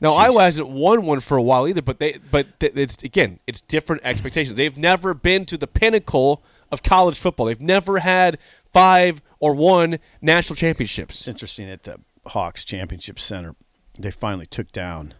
Now 0.00 0.10
Jeez. 0.12 0.18
Iowa 0.18 0.42
hasn't 0.42 0.68
won 0.68 1.06
one 1.06 1.20
for 1.20 1.36
a 1.36 1.42
while 1.42 1.68
either, 1.68 1.82
but 1.82 1.98
they 1.98 2.18
but 2.30 2.60
th- 2.60 2.72
it's 2.74 3.02
again 3.02 3.38
it's 3.46 3.60
different 3.60 4.02
expectations. 4.04 4.56
They've 4.56 4.76
never 4.76 5.14
been 5.14 5.46
to 5.46 5.56
the 5.56 5.66
pinnacle 5.66 6.42
of 6.70 6.82
college 6.82 7.18
football. 7.18 7.46
They've 7.46 7.60
never 7.60 7.98
had 7.98 8.38
five 8.72 9.22
or 9.38 9.54
one 9.54 9.98
national 10.20 10.56
championships. 10.56 11.20
It's 11.20 11.28
interesting 11.28 11.68
at 11.68 11.84
the 11.84 12.00
Hawks 12.26 12.64
Championship 12.64 13.18
Center, 13.18 13.54
they 14.02 14.10
finally 14.10 14.46
took 14.46 14.72
down 14.72 15.14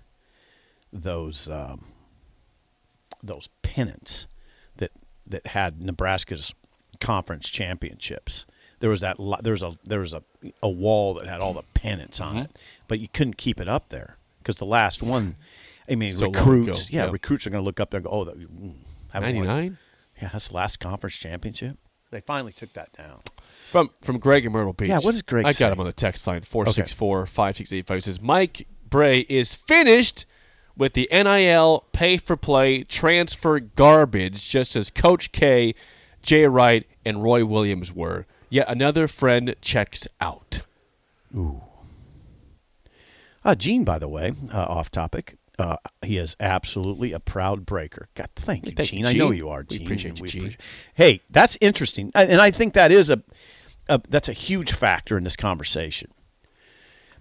those 0.92 1.48
um, 1.48 1.86
those 3.22 3.48
pennants 3.62 4.26
that 4.76 4.90
that 5.26 5.48
had 5.48 5.80
Nebraska's 5.80 6.54
conference 7.00 7.48
championships. 7.48 8.46
There 8.80 8.90
was 8.90 9.00
that 9.02 9.16
there 9.42 9.52
was 9.52 9.62
a 9.62 9.72
there 9.84 10.00
was 10.00 10.12
a 10.12 10.22
a 10.62 10.68
wall 10.68 11.14
that 11.14 11.26
had 11.26 11.40
all 11.40 11.52
the 11.54 11.62
pennants 11.74 12.20
on 12.20 12.38
it, 12.38 12.50
but 12.88 12.98
you 13.00 13.08
couldn't 13.08 13.36
keep 13.36 13.60
it 13.60 13.68
up 13.68 13.90
there 13.90 14.16
because 14.38 14.56
the 14.56 14.64
last 14.66 15.02
one. 15.02 15.36
I 15.88 15.96
mean, 15.96 16.12
So 16.12 16.26
recruits. 16.30 16.90
yeah, 16.90 17.06
yeah. 17.06 17.10
recruits 17.10 17.46
are 17.46 17.50
going 17.50 17.62
to 17.62 17.64
look 17.66 17.80
up 17.80 17.90
there 17.90 17.98
and 17.98 18.04
go, 18.06 18.10
"Oh, 18.12 18.24
that, 18.24 18.38
mm, 18.38 18.74
99? 19.12 19.76
Yeah, 20.22 20.28
that's 20.32 20.48
the 20.48 20.54
last 20.54 20.78
conference 20.78 21.16
championship. 21.16 21.76
They 22.12 22.20
finally 22.20 22.52
took 22.52 22.72
that 22.74 22.92
down. 22.92 23.20
From 23.70 23.90
from 24.02 24.18
Greg 24.18 24.44
in 24.44 24.52
Myrtle 24.52 24.72
Beach. 24.72 24.88
Yeah, 24.88 24.98
what 24.98 25.12
does 25.12 25.22
Greg 25.22 25.46
I 25.46 25.52
got 25.52 25.70
him 25.72 25.78
on 25.78 25.86
the 25.86 25.92
text 25.92 26.26
line 26.26 26.40
464-5685. 26.40 27.94
He 27.94 28.00
says 28.00 28.20
Mike 28.20 28.66
Brey 28.88 29.20
is 29.28 29.54
finished 29.54 30.26
with 30.76 30.94
the 30.94 31.08
NIL 31.12 31.84
pay 31.92 32.16
for 32.16 32.36
play 32.36 32.82
transfer 32.82 33.60
garbage 33.60 34.48
just 34.48 34.74
as 34.74 34.90
Coach 34.90 35.30
K, 35.30 35.74
Jay 36.20 36.46
Wright 36.46 36.84
and 37.04 37.22
Roy 37.22 37.44
Williams 37.44 37.92
were. 37.94 38.26
Yet 38.48 38.68
another 38.68 39.06
friend 39.06 39.54
checks 39.60 40.08
out. 40.20 40.62
Uh, 43.44 43.54
Gene, 43.54 43.84
by 43.84 43.98
the 43.98 44.08
way, 44.08 44.32
uh, 44.52 44.62
off 44.62 44.90
topic. 44.90 45.36
Uh, 45.58 45.76
he 46.02 46.16
is 46.16 46.36
absolutely 46.40 47.12
a 47.12 47.20
proud 47.20 47.66
breaker. 47.66 48.08
God, 48.14 48.30
thank 48.34 48.64
you, 48.66 48.72
Thank 48.72 48.92
you, 48.92 49.04
Gene. 49.04 49.06
I 49.06 49.12
know 49.12 49.30
you 49.30 49.50
are, 49.50 49.62
Gene. 49.62 49.80
We 49.80 49.94
Gene. 49.94 50.12
appreciate 50.12 50.18
you, 50.18 50.22
we 50.22 50.28
Gene. 50.28 50.56
Hey, 50.94 51.20
that's 51.30 51.58
interesting, 51.60 52.10
and 52.14 52.30
and 52.30 52.40
I 52.40 52.50
think 52.50 52.72
that 52.74 52.90
is 52.90 53.10
a, 53.10 53.22
a 53.90 54.00
that's 54.08 54.28
a 54.28 54.32
huge 54.32 54.72
factor 54.72 55.18
in 55.18 55.24
this 55.24 55.36
conversation. 55.36 56.10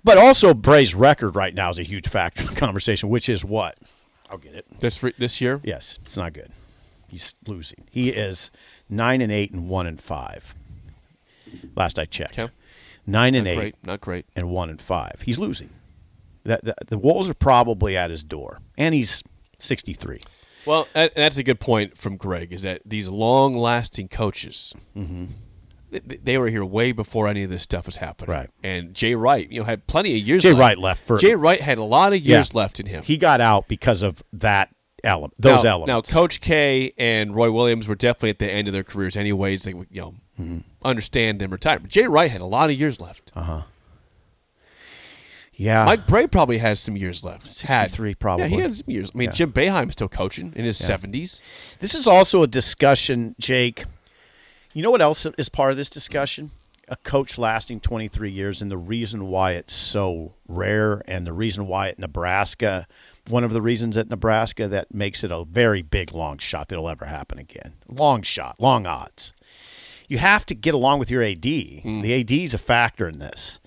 But 0.04 0.18
also, 0.18 0.54
Brey's 0.54 0.96
record 0.96 1.36
right 1.36 1.54
now 1.54 1.70
is 1.72 1.78
a 1.80 1.84
huge 1.84 2.08
factor 2.08 2.42
in 2.44 2.48
the 2.48 2.56
conversation, 2.56 3.10
which 3.10 3.28
is 3.28 3.44
what? 3.44 3.78
I'll 4.30 4.38
get 4.38 4.54
it. 4.56 4.66
This 4.80 5.04
re- 5.04 5.14
this 5.18 5.42
year? 5.42 5.60
Yes, 5.64 6.00
it's 6.04 6.16
not 6.16 6.32
good. 6.34 6.52
He's 7.10 7.36
losing. 7.46 7.86
He 7.92 8.10
is 8.10 8.50
nine 8.90 9.22
and 9.22 9.32
eight 9.32 9.52
and 9.52 9.68
one 9.68 9.88
and 9.88 10.00
five. 10.00 10.54
Last 11.76 11.98
I 12.00 12.06
checked, 12.06 12.38
Okay. 12.40 12.54
nine 13.08 13.34
and 13.36 13.46
Not 13.46 13.52
eight 13.52 13.56
great, 13.58 13.76
not 13.84 14.02
great. 14.02 14.26
and 14.36 14.50
one 14.50 14.70
and 14.70 14.80
five. 14.82 15.22
He's 15.26 15.40
losing. 15.40 15.72
That 16.44 16.64
the, 16.64 16.76
the 16.88 16.98
Wolves 16.98 17.30
are 17.30 17.34
probably 17.34 17.98
at 17.98 18.10
his 18.12 18.24
door, 18.24 18.60
and 18.78 18.94
he's 18.96 19.24
sixty 19.58 19.94
three. 19.94 20.22
Well, 20.66 20.88
that's 20.94 21.38
a 21.38 21.44
good 21.44 21.60
point 21.60 21.98
from 21.98 22.16
Greg. 22.18 22.54
Is 22.54 22.62
that 22.62 22.82
these 22.86 23.10
long-lasting 23.10 24.10
coaches, 24.10 24.74
th- 24.94 25.08
th- 25.08 25.30
they 25.92 26.38
were 26.38 26.50
here 26.50 26.64
way 26.66 26.92
before 26.92 27.28
any 27.28 27.44
of 27.44 27.50
this 27.50 27.64
stuff 27.64 27.86
was 27.86 27.96
happening. 27.98 28.30
Right. 28.32 28.50
And 28.64 28.94
Jay 28.94 29.16
Wright, 29.16 29.52
you 29.52 29.60
know, 29.60 29.66
had 29.66 29.88
plenty 29.88 30.18
of 30.20 30.26
years. 30.28 30.44
Jay 30.44 30.50
left. 30.50 30.60
Wright 30.60 30.78
left 30.78 31.04
for 31.06 31.18
Jay 31.18 31.36
Wright 31.36 31.62
had 31.62 31.78
a 31.78 31.84
lot 31.84 32.14
of 32.14 32.20
years 32.22 32.54
left 32.54 32.80
in 32.80 32.86
him. 32.86 33.04
He 33.04 33.18
got 33.18 33.42
out 33.42 33.68
because 33.68 34.02
of 34.02 34.22
that 34.34 34.74
element. 35.04 35.34
Those 35.40 35.64
now, 35.64 35.72
elements. 35.72 36.12
Now, 36.14 36.20
Coach 36.20 36.42
K 36.42 36.94
and 36.98 37.34
Roy 37.36 37.52
Williams 37.52 37.88
were 37.88 37.96
definitely 37.96 38.30
at 38.32 38.40
the 38.40 38.52
end 38.52 38.68
of 38.68 38.74
their 38.74 38.84
careers, 38.84 39.16
anyways. 39.18 39.64
They, 39.64 39.74
would, 39.74 39.88
you 39.92 40.02
know, 40.02 40.16
Mm-hmm. 40.40 40.60
understand 40.84 41.42
them 41.42 41.52
retired. 41.52 41.82
But 41.82 41.92
Jay 41.92 42.08
Wright 42.08 42.32
had 42.32 42.40
a 42.40 42.46
lot 42.46 42.70
of 42.70 42.80
years 42.80 43.02
left. 43.02 43.34
Uh, 43.36 43.42
huh. 43.44 43.62
yeah, 45.54 45.84
Mike 45.84 46.08
Brey 46.08 46.28
probably 46.28 46.60
has 46.60 46.80
some 46.80 46.96
years 46.96 47.26
left. 47.26 47.44
Had 47.64 47.88
63 47.90 48.16
probably. 48.16 48.44
Yeah, 48.46 48.56
he 48.56 48.62
had 48.62 48.76
some 48.78 48.90
years. 48.90 49.12
I 49.14 49.18
mean, 49.18 49.26
Yeah. 49.28 49.34
Jim 49.34 49.52
Boeheim's 49.52 49.94
still 49.94 50.08
coaching 50.08 50.54
in 50.56 50.64
his 50.64 50.78
seventies. 50.78 51.42
This 51.82 51.94
is 51.94 52.08
also 52.08 52.42
a 52.44 52.48
discussion, 52.48 53.36
Jake. 53.38 53.84
You 54.80 54.84
know 54.84 54.92
what 54.92 55.02
else 55.02 55.26
is 55.38 55.50
part 55.50 55.72
of 55.72 55.78
this 55.78 55.90
discussion? 55.90 56.52
A 56.88 56.96
coach 56.96 57.38
lasting 57.38 57.82
23 57.82 58.32
years 58.32 58.62
and 58.62 58.72
the 58.72 58.78
reason 58.78 59.28
why 59.28 59.52
it's 59.52 59.74
so 59.74 60.36
rare 60.48 61.02
and 61.06 61.28
the 61.28 61.34
reason 61.34 61.68
why 61.68 61.90
at 61.90 62.00
Nebraska, 62.00 62.88
one 63.28 63.44
of 63.44 63.52
the 63.52 63.62
reasons 63.62 63.98
at 63.98 64.10
Nebraska 64.10 64.70
that 64.70 64.94
makes 64.94 65.22
it 65.26 65.32
a 65.32 65.44
very 65.44 65.82
big 65.82 66.14
long 66.14 66.38
shot 66.38 66.70
that'll 66.70 66.88
ever 66.88 67.08
happen 67.08 67.38
again. 67.40 67.74
Long 67.90 68.22
shot, 68.22 68.56
long 68.58 68.86
odds. 68.86 69.34
You 70.08 70.18
have 70.20 70.46
to 70.46 70.56
get 70.56 70.74
along 70.74 71.00
with 71.00 71.12
your 71.12 71.24
AD. 71.24 71.42
Mm. 71.42 72.02
The 72.02 72.22
AD 72.22 72.32
is 72.32 72.54
a 72.54 72.58
factor 72.58 73.10
in 73.10 73.20
this. 73.20 73.60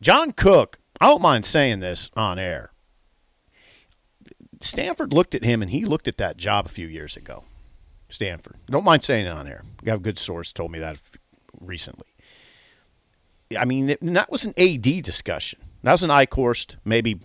John 0.00 0.32
Cook, 0.32 0.78
I 1.02 1.08
don't 1.08 1.20
mind 1.20 1.44
saying 1.44 1.80
this 1.80 2.08
on 2.16 2.38
air. 2.38 2.72
Stanford 4.62 5.12
looked 5.12 5.34
at 5.34 5.44
him 5.44 5.60
and 5.60 5.70
he 5.70 5.84
looked 5.84 6.08
at 6.08 6.16
that 6.16 6.38
job 6.38 6.64
a 6.64 6.70
few 6.70 6.86
years 6.86 7.14
ago. 7.14 7.44
Stanford. 8.14 8.56
Don't 8.70 8.84
mind 8.84 9.04
saying 9.04 9.26
it 9.26 9.30
on 9.30 9.46
air. 9.46 9.62
We 9.82 9.90
have 9.90 10.00
a 10.00 10.02
good 10.02 10.18
source 10.18 10.52
told 10.52 10.70
me 10.70 10.78
that 10.78 10.98
recently. 11.60 12.06
I 13.58 13.64
mean, 13.64 13.94
that 14.00 14.30
was 14.30 14.44
an 14.44 14.54
AD 14.56 15.02
discussion. 15.02 15.60
That 15.82 15.92
was 15.92 16.02
an 16.02 16.10
Eichorst, 16.10 16.76
maybe 16.84 17.20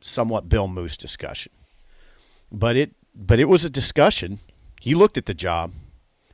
somewhat 0.00 0.48
Bill 0.48 0.68
Moos 0.68 0.96
discussion. 0.96 1.52
But 2.52 2.76
it, 2.76 2.92
but 3.14 3.38
it 3.38 3.46
was 3.46 3.64
a 3.64 3.70
discussion. 3.70 4.40
He 4.80 4.94
looked 4.94 5.16
at 5.16 5.26
the 5.26 5.34
job. 5.34 5.72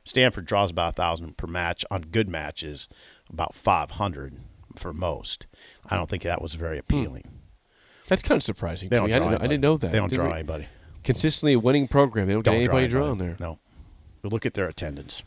Stanford 0.03 0.45
draws 0.45 0.71
about 0.71 0.93
a 0.93 0.95
thousand 0.95 1.37
per 1.37 1.47
match 1.47 1.85
on 1.89 2.01
good 2.01 2.27
matches, 2.27 2.89
about 3.29 3.55
five 3.55 3.91
hundred 3.91 4.33
for 4.75 4.93
most. 4.93 5.47
I 5.89 5.95
don't 5.95 6.09
think 6.09 6.23
that 6.23 6.41
was 6.41 6.55
very 6.55 6.77
hmm. 6.77 6.81
appealing. 6.81 7.23
That's 8.07 8.21
kind 8.21 8.37
of 8.37 8.43
surprising 8.43 8.89
They 8.89 8.97
to 8.97 9.03
me. 9.03 9.13
I 9.13 9.19
didn't, 9.19 9.35
I 9.35 9.47
didn't 9.47 9.61
know 9.61 9.77
that. 9.77 9.91
They 9.91 9.97
don't 9.97 10.09
Did 10.09 10.15
draw 10.15 10.27
we- 10.27 10.33
anybody. 10.33 10.67
Consistently 11.03 11.53
a 11.53 11.59
winning 11.59 11.87
program. 11.87 12.27
They 12.27 12.33
don't, 12.33 12.43
Don't 12.43 12.55
get 12.55 12.63
anybody 12.65 12.87
draw 12.87 12.99
drawn 12.99 13.21
anybody. 13.21 13.35
there. 13.39 13.47
No. 13.47 13.57
But 14.21 14.31
look 14.31 14.45
at 14.45 14.53
their 14.53 14.67
attendance. 14.67 15.23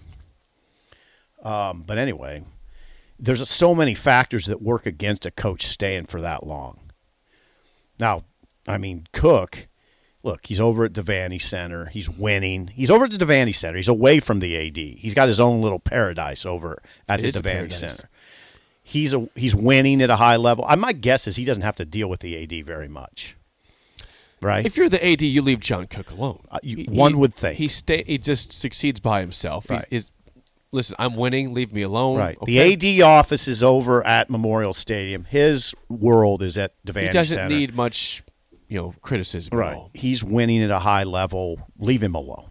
Um, 1.43 1.83
but 1.87 1.99
anyway, 1.99 2.45
there's 3.19 3.49
so 3.49 3.75
many 3.75 3.95
factors 3.95 4.47
that 4.47 4.63
work 4.63 4.87
against 4.87 5.27
a 5.27 5.31
coach 5.31 5.67
staying 5.67 6.07
for 6.07 6.21
that 6.21 6.47
long. 6.47 6.79
Now, 7.99 8.25
I 8.67 8.79
mean, 8.79 9.07
Cook, 9.13 9.69
look, 10.23 10.47
he's 10.47 10.61
over 10.61 10.85
at 10.85 10.93
Devaney 10.93 11.41
Center. 11.41 11.87
He's 11.87 12.09
winning. 12.09 12.69
He's 12.69 12.91
over 12.91 13.05
at 13.05 13.11
the 13.11 13.19
Devaney 13.25 13.55
Center. 13.55 13.77
He's 13.77 13.89
away 13.89 14.21
from 14.21 14.41
the 14.41 14.57
AD. 14.57 14.77
He's 14.77 15.15
got 15.15 15.29
his 15.29 15.39
own 15.41 15.61
little 15.61 15.79
paradise 15.79 16.47
over 16.47 16.79
at 17.09 17.23
It 17.23 17.35
the 17.35 17.41
Devaney. 17.41 17.73
Center. 17.73 18.09
He's 18.83 19.15
a 19.15 19.29
he's 19.35 19.55
winning 19.55 20.03
at 20.03 20.11
a 20.11 20.17
high 20.17 20.37
level. 20.37 20.65
I 20.69 20.75
my 20.75 20.93
guess 20.93 21.27
is 21.27 21.37
he 21.37 21.45
doesn't 21.45 21.63
have 21.63 21.77
to 21.77 21.87
deal 21.87 22.09
with 22.09 22.21
the 22.21 22.43
AD 22.43 22.67
very 22.67 22.89
much. 22.89 23.37
Right? 24.45 24.67
If 24.67 24.77
you're 24.77 24.91
the 24.91 25.05
AD, 25.05 25.23
you 25.23 25.41
leave 25.41 25.61
John 25.61 25.87
Cook 25.87 26.11
alone. 26.11 26.41
Uh, 26.51 26.59
you- 26.63 26.77
He- 26.77 26.85
one 26.85 27.19
would 27.19 27.35
think. 27.35 27.57
he 27.57 27.67
stay. 27.67 28.05
He 28.07 28.19
just 28.19 28.53
succeeds 28.53 29.01
by 29.01 29.21
himself. 29.21 29.71
Right. 29.71 29.87
Listen, 30.71 30.97
I'm 30.99 31.15
winning. 31.15 31.55
Leave 31.55 31.73
me 31.73 31.83
alone. 31.83 32.19
Right. 32.19 32.37
okay? 32.43 32.75
The 32.75 33.01
AD 33.01 33.03
office 33.03 33.47
is 33.47 33.63
over 33.63 34.05
at 34.05 34.29
Memorial 34.29 34.75
Stadium. 34.75 35.25
His 35.25 35.73
world 35.89 36.43
is 36.43 36.59
at 36.59 36.73
Devaney 36.85 37.03
He 37.05 37.09
doesn't 37.11 37.37
Center. 37.39 37.55
need 37.55 37.75
much, 37.77 38.25
you 38.69 38.79
know, 38.79 38.95
criticism. 39.01 39.51
At, 39.55 39.57
right. 39.57 39.77
all. 39.77 39.91
He's 39.95 40.25
winning 40.25 40.63
at 40.65 40.71
a 40.71 40.81
high 40.81 41.05
level. 41.05 41.61
Leave 41.79 42.03
him 42.03 42.15
alone. 42.17 42.51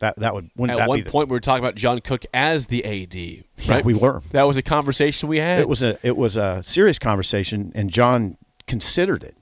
That 0.00 0.16
that 0.16 0.34
would 0.34 0.46
At 0.46 0.76
that 0.78 0.88
one 0.88 0.98
be 0.98 1.02
the, 1.04 1.10
point, 1.10 1.28
we 1.28 1.34
were 1.34 1.40
talking 1.40 1.62
about 1.62 1.76
John 1.76 2.00
Cook 2.00 2.24
as 2.34 2.66
the 2.66 2.84
AD. 2.84 3.14
Yeah, 3.14 3.42
Right? 3.68 3.84
we 3.84 3.94
were. 3.94 4.22
That 4.32 4.46
was 4.48 4.56
a 4.56 4.62
conversation 4.62 5.28
we 5.28 5.38
had. 5.38 5.60
it 5.60 5.68
was 5.68 5.82
a 5.82 5.96
it 6.02 6.16
was 6.16 6.36
a 6.36 6.62
serious 6.64 6.98
conversation, 6.98 7.70
and 7.74 7.88
John 7.90 8.36
considered 8.66 9.22
it. 9.22 9.36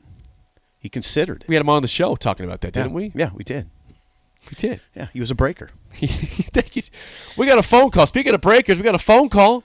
He 0.78 0.88
considered 0.88 1.42
it. 1.42 1.48
We 1.48 1.54
had 1.54 1.62
him 1.62 1.68
on 1.68 1.82
the 1.82 1.88
show 1.88 2.14
talking 2.16 2.46
about 2.46 2.60
that, 2.60 2.72
didn't 2.72 2.90
yeah. 2.90 2.94
we? 2.96 3.12
Yeah, 3.14 3.30
we 3.34 3.44
did. 3.44 3.68
We 4.50 4.54
did. 4.56 4.80
Yeah, 4.94 5.08
he 5.12 5.20
was 5.20 5.30
a 5.30 5.34
breaker. 5.34 5.70
Thank 5.92 6.76
you. 6.76 6.82
We 7.36 7.46
got 7.46 7.58
a 7.58 7.62
phone 7.62 7.90
call. 7.90 8.06
Speaking 8.06 8.32
of 8.34 8.40
breakers, 8.40 8.78
we 8.78 8.84
got 8.84 8.94
a 8.94 8.98
phone 8.98 9.28
call. 9.28 9.64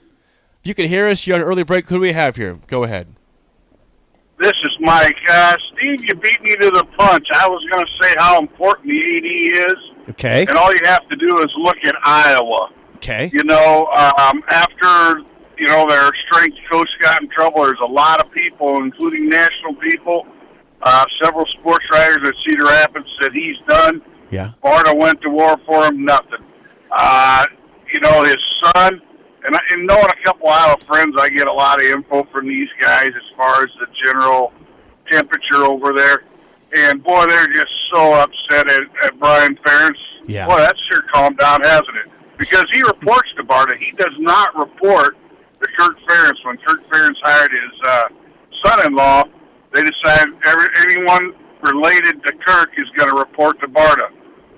If 0.62 0.68
you 0.68 0.74
can 0.74 0.88
hear 0.88 1.06
us, 1.08 1.26
you're 1.26 1.36
on 1.36 1.42
an 1.42 1.46
early 1.46 1.62
break. 1.62 1.88
Who 1.88 1.96
do 1.96 2.00
we 2.00 2.12
have 2.12 2.36
here? 2.36 2.58
Go 2.66 2.84
ahead. 2.84 3.14
This 4.40 4.52
is 4.64 4.76
Mike. 4.80 5.16
Uh, 5.28 5.56
Steve, 5.72 6.04
you 6.04 6.14
beat 6.16 6.42
me 6.42 6.56
to 6.56 6.70
the 6.70 6.84
punch. 6.98 7.26
I 7.32 7.48
was 7.48 7.64
going 7.70 7.86
to 7.86 7.92
say 8.02 8.14
how 8.18 8.40
important 8.40 8.88
the 8.88 8.98
AD 9.16 9.70
is, 9.70 10.08
Okay. 10.10 10.44
and 10.46 10.58
all 10.58 10.72
you 10.72 10.80
have 10.84 11.08
to 11.08 11.16
do 11.16 11.38
is 11.38 11.46
look 11.56 11.76
at 11.84 11.94
Iowa. 12.02 12.70
Okay. 12.96 13.30
You 13.32 13.44
know, 13.44 13.86
um, 13.92 14.42
after 14.50 15.20
you 15.56 15.68
know 15.68 15.86
their 15.88 16.10
strength 16.26 16.56
coach 16.70 16.88
got 17.00 17.22
in 17.22 17.28
trouble, 17.28 17.62
there's 17.64 17.78
a 17.84 17.88
lot 17.88 18.24
of 18.24 18.30
people, 18.32 18.78
including 18.82 19.28
national 19.28 19.74
people, 19.74 20.26
uh, 20.84 21.04
several 21.22 21.46
sports 21.58 21.84
writers 21.90 22.18
at 22.28 22.34
Cedar 22.46 22.66
Rapids 22.66 23.08
said 23.20 23.32
he's 23.32 23.56
done. 23.66 24.02
Yeah. 24.30 24.52
Florida 24.60 24.94
went 24.94 25.20
to 25.22 25.30
war 25.30 25.56
for 25.66 25.86
him, 25.86 26.04
nothing. 26.04 26.44
Uh, 26.90 27.44
you 27.92 28.00
know, 28.00 28.22
his 28.24 28.36
son, 28.62 29.00
and, 29.44 29.56
I, 29.56 29.60
and 29.70 29.86
knowing 29.86 30.06
a 30.06 30.24
couple 30.24 30.48
Iowa 30.48 30.76
friends, 30.86 31.16
I 31.18 31.28
get 31.28 31.48
a 31.48 31.52
lot 31.52 31.80
of 31.80 31.86
info 31.88 32.24
from 32.24 32.48
these 32.48 32.68
guys 32.80 33.08
as 33.08 33.36
far 33.36 33.62
as 33.62 33.70
the 33.80 33.86
general 34.04 34.52
temperature 35.10 35.64
over 35.64 35.92
there. 35.92 36.24
And 36.76 37.02
boy, 37.02 37.26
they're 37.26 37.46
just 37.48 37.72
so 37.92 38.14
upset 38.14 38.70
at, 38.70 38.82
at 39.04 39.18
Brian 39.18 39.56
Ferentz. 39.56 39.98
Yeah. 40.26 40.46
Boy, 40.46 40.58
that's 40.58 40.80
sure 40.90 41.02
calmed 41.12 41.38
down, 41.38 41.62
hasn't 41.62 41.96
it? 42.04 42.10
Because 42.36 42.66
he 42.72 42.82
reports 42.82 43.28
to 43.36 43.44
Barta. 43.44 43.76
He 43.76 43.92
does 43.92 44.14
not 44.18 44.56
report 44.56 45.16
to 45.60 45.68
Kirk 45.78 45.96
Ferentz. 46.08 46.44
When 46.44 46.56
Kirk 46.58 46.82
Ferentz 46.90 47.16
hired 47.22 47.52
his 47.52 47.80
uh, 47.86 48.08
son-in-law, 48.64 49.24
they 49.74 49.82
decide 49.82 50.26
every, 50.44 50.66
anyone 50.80 51.32
related 51.62 52.22
to 52.24 52.32
Kirk 52.46 52.70
is 52.78 52.86
going 52.96 53.10
to 53.10 53.16
report 53.18 53.58
to 53.60 53.68
Barta. 53.68 54.08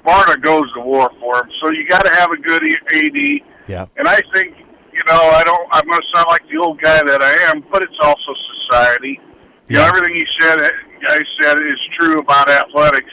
Barta 0.04 0.40
goes 0.42 0.70
to 0.74 0.80
war 0.80 1.10
for 1.20 1.36
him. 1.38 1.50
So 1.62 1.70
you 1.72 1.86
got 1.88 2.04
to 2.04 2.10
have 2.10 2.30
a 2.30 2.36
good 2.36 2.62
AD. 2.62 3.40
Yeah. 3.68 3.86
And 3.96 4.06
I 4.06 4.20
think, 4.34 4.54
you 4.92 5.02
know, 5.08 5.20
I 5.30 5.42
don't, 5.44 5.68
I'm 5.72 5.84
going 5.86 5.98
to 6.00 6.06
sound 6.14 6.26
like 6.28 6.42
the 6.50 6.58
old 6.58 6.80
guy 6.80 7.02
that 7.02 7.22
I 7.22 7.50
am, 7.50 7.64
but 7.72 7.82
it's 7.82 7.96
also 8.02 8.32
society. 8.68 9.20
You 9.68 9.76
know, 9.76 9.82
Yeah. 9.82 9.88
everything 9.88 10.14
he 10.14 10.26
said, 10.40 10.60
I 11.08 11.20
said 11.40 11.58
is 11.58 11.78
true 11.98 12.20
about 12.20 12.48
athletics. 12.48 13.10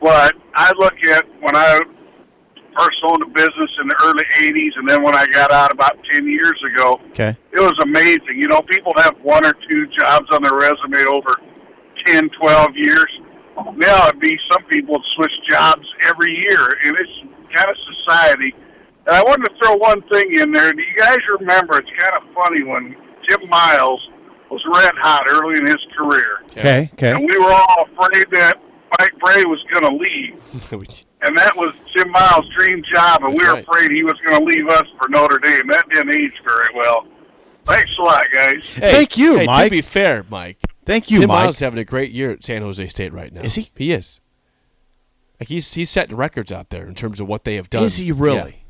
But 0.00 0.34
I 0.54 0.72
look 0.78 0.94
at 1.04 1.24
when 1.40 1.54
I 1.56 1.80
first 2.78 2.98
owned 3.04 3.22
a 3.22 3.26
business 3.26 3.70
in 3.80 3.88
the 3.88 3.96
early 4.04 4.24
80s 4.50 4.76
and 4.78 4.88
then 4.88 5.02
when 5.02 5.14
I 5.14 5.26
got 5.26 5.50
out 5.52 5.72
about 5.72 5.98
10 6.12 6.26
years 6.28 6.58
ago, 6.74 7.00
Okay. 7.10 7.36
it 7.52 7.60
was 7.60 7.74
amazing. 7.82 8.36
You 8.36 8.48
know, 8.48 8.60
people 8.62 8.92
have 8.96 9.16
one 9.22 9.44
or 9.44 9.52
two 9.68 9.86
jobs 9.98 10.26
on 10.32 10.42
their 10.42 10.54
resume 10.54 11.04
over 11.16 11.34
10, 12.06 12.30
12 12.40 12.70
years. 12.76 13.06
Now 13.76 14.08
it'd 14.08 14.20
be 14.20 14.38
some 14.50 14.62
people 14.64 14.96
switch 15.16 15.32
jobs 15.50 15.86
every 16.02 16.32
year, 16.32 16.66
and 16.84 16.96
it's 16.98 17.54
kind 17.54 17.68
of 17.68 17.76
society. 18.06 18.54
And 19.06 19.16
I 19.16 19.22
wanted 19.22 19.48
to 19.48 19.54
throw 19.62 19.76
one 19.76 20.00
thing 20.10 20.34
in 20.40 20.52
there. 20.52 20.72
Do 20.72 20.80
you 20.80 20.96
guys 20.96 21.18
remember? 21.38 21.76
It's 21.78 21.90
kind 22.00 22.14
of 22.16 22.22
funny 22.34 22.62
when 22.62 22.96
Tim 23.28 23.48
Miles 23.50 24.00
was 24.50 24.62
red 24.72 24.92
hot 25.02 25.24
early 25.28 25.58
in 25.58 25.66
his 25.66 25.76
career, 25.96 26.40
Okay. 26.52 26.90
Okay. 26.94 27.10
and 27.12 27.20
we 27.20 27.36
were 27.38 27.52
all 27.52 27.84
afraid 27.92 28.26
that 28.32 28.54
Mike 28.98 29.12
Brey 29.20 29.44
was 29.44 29.58
going 29.72 29.84
to 29.84 29.96
leave 29.96 30.62
and 31.22 31.36
that 31.36 31.56
was 31.56 31.74
Tim 31.96 32.10
Miles' 32.10 32.46
dream 32.56 32.82
job, 32.94 33.22
and 33.24 33.34
we 33.34 33.44
were 33.44 33.52
right. 33.52 33.68
afraid 33.68 33.90
he 33.90 34.02
was 34.02 34.14
going 34.26 34.38
to 34.38 34.44
leave 34.44 34.68
us 34.68 34.86
for 34.98 35.08
Notre 35.08 35.38
Dame. 35.38 35.66
That 35.68 35.88
didn't 35.88 36.14
age 36.14 36.32
very 36.44 36.68
well. 36.74 37.06
Thanks 37.66 37.90
a 37.98 38.02
lot, 38.02 38.26
guys. 38.32 38.64
Hey, 38.74 38.92
Thank 38.92 39.16
you, 39.16 39.38
hey, 39.38 39.46
Mike. 39.46 39.64
To 39.64 39.70
be 39.70 39.82
fair, 39.82 40.24
Mike, 40.28 40.58
Thank 40.84 41.10
you, 41.10 41.20
Tim 41.20 41.28
Mike. 41.28 41.40
Miles 41.40 41.56
is 41.56 41.60
having 41.60 41.78
a 41.78 41.84
great 41.84 42.10
year 42.10 42.32
at 42.32 42.44
San 42.44 42.62
Jose 42.62 42.86
State 42.88 43.12
right 43.12 43.32
now. 43.32 43.42
Is 43.42 43.54
he? 43.54 43.70
He 43.76 43.92
is. 43.92 44.20
Like 45.38 45.48
he's 45.48 45.72
he's 45.72 45.88
setting 45.88 46.16
records 46.16 46.52
out 46.52 46.70
there 46.70 46.86
in 46.86 46.94
terms 46.94 47.20
of 47.20 47.28
what 47.28 47.44
they 47.44 47.54
have 47.56 47.70
done. 47.70 47.84
Is 47.84 47.96
he 47.96 48.12
really? 48.12 48.64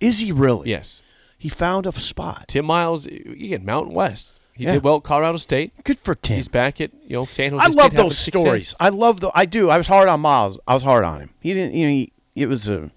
Is 0.00 0.20
he 0.20 0.32
really? 0.32 0.70
Yes. 0.70 1.02
He 1.38 1.48
found 1.48 1.86
a 1.86 1.92
spot. 1.92 2.48
Tim 2.48 2.64
Miles, 2.64 3.06
again, 3.06 3.64
Mountain 3.64 3.94
West. 3.94 4.40
He 4.56 4.64
Yeah. 4.64 4.72
did 4.72 4.84
well 4.84 4.96
at 4.96 5.02
Colorado 5.04 5.36
State. 5.38 5.72
Good 5.84 5.98
for 5.98 6.14
Tim. 6.14 6.36
He's 6.36 6.48
back 6.48 6.80
at 6.80 6.90
you 7.04 7.16
know 7.16 7.24
San 7.24 7.52
Jose. 7.52 7.62
I 7.64 7.70
State 7.70 7.78
love 7.82 7.94
those 7.94 8.18
stories. 8.18 8.74
I 8.80 8.88
love 8.88 9.20
the. 9.20 9.30
I 9.34 9.44
do. 9.44 9.68
I 9.70 9.76
was 9.78 9.86
hard 9.86 10.08
on 10.08 10.20
Miles. 10.20 10.58
I 10.66 10.74
was 10.74 10.82
hard 10.82 11.04
on 11.04 11.20
him. 11.20 11.30
He 11.40 11.52
didn't. 11.54 11.74
You 11.74 11.86
know. 11.86 11.92
He, 11.92 12.12
it 12.34 12.46
was 12.46 12.68
a. 12.68 12.90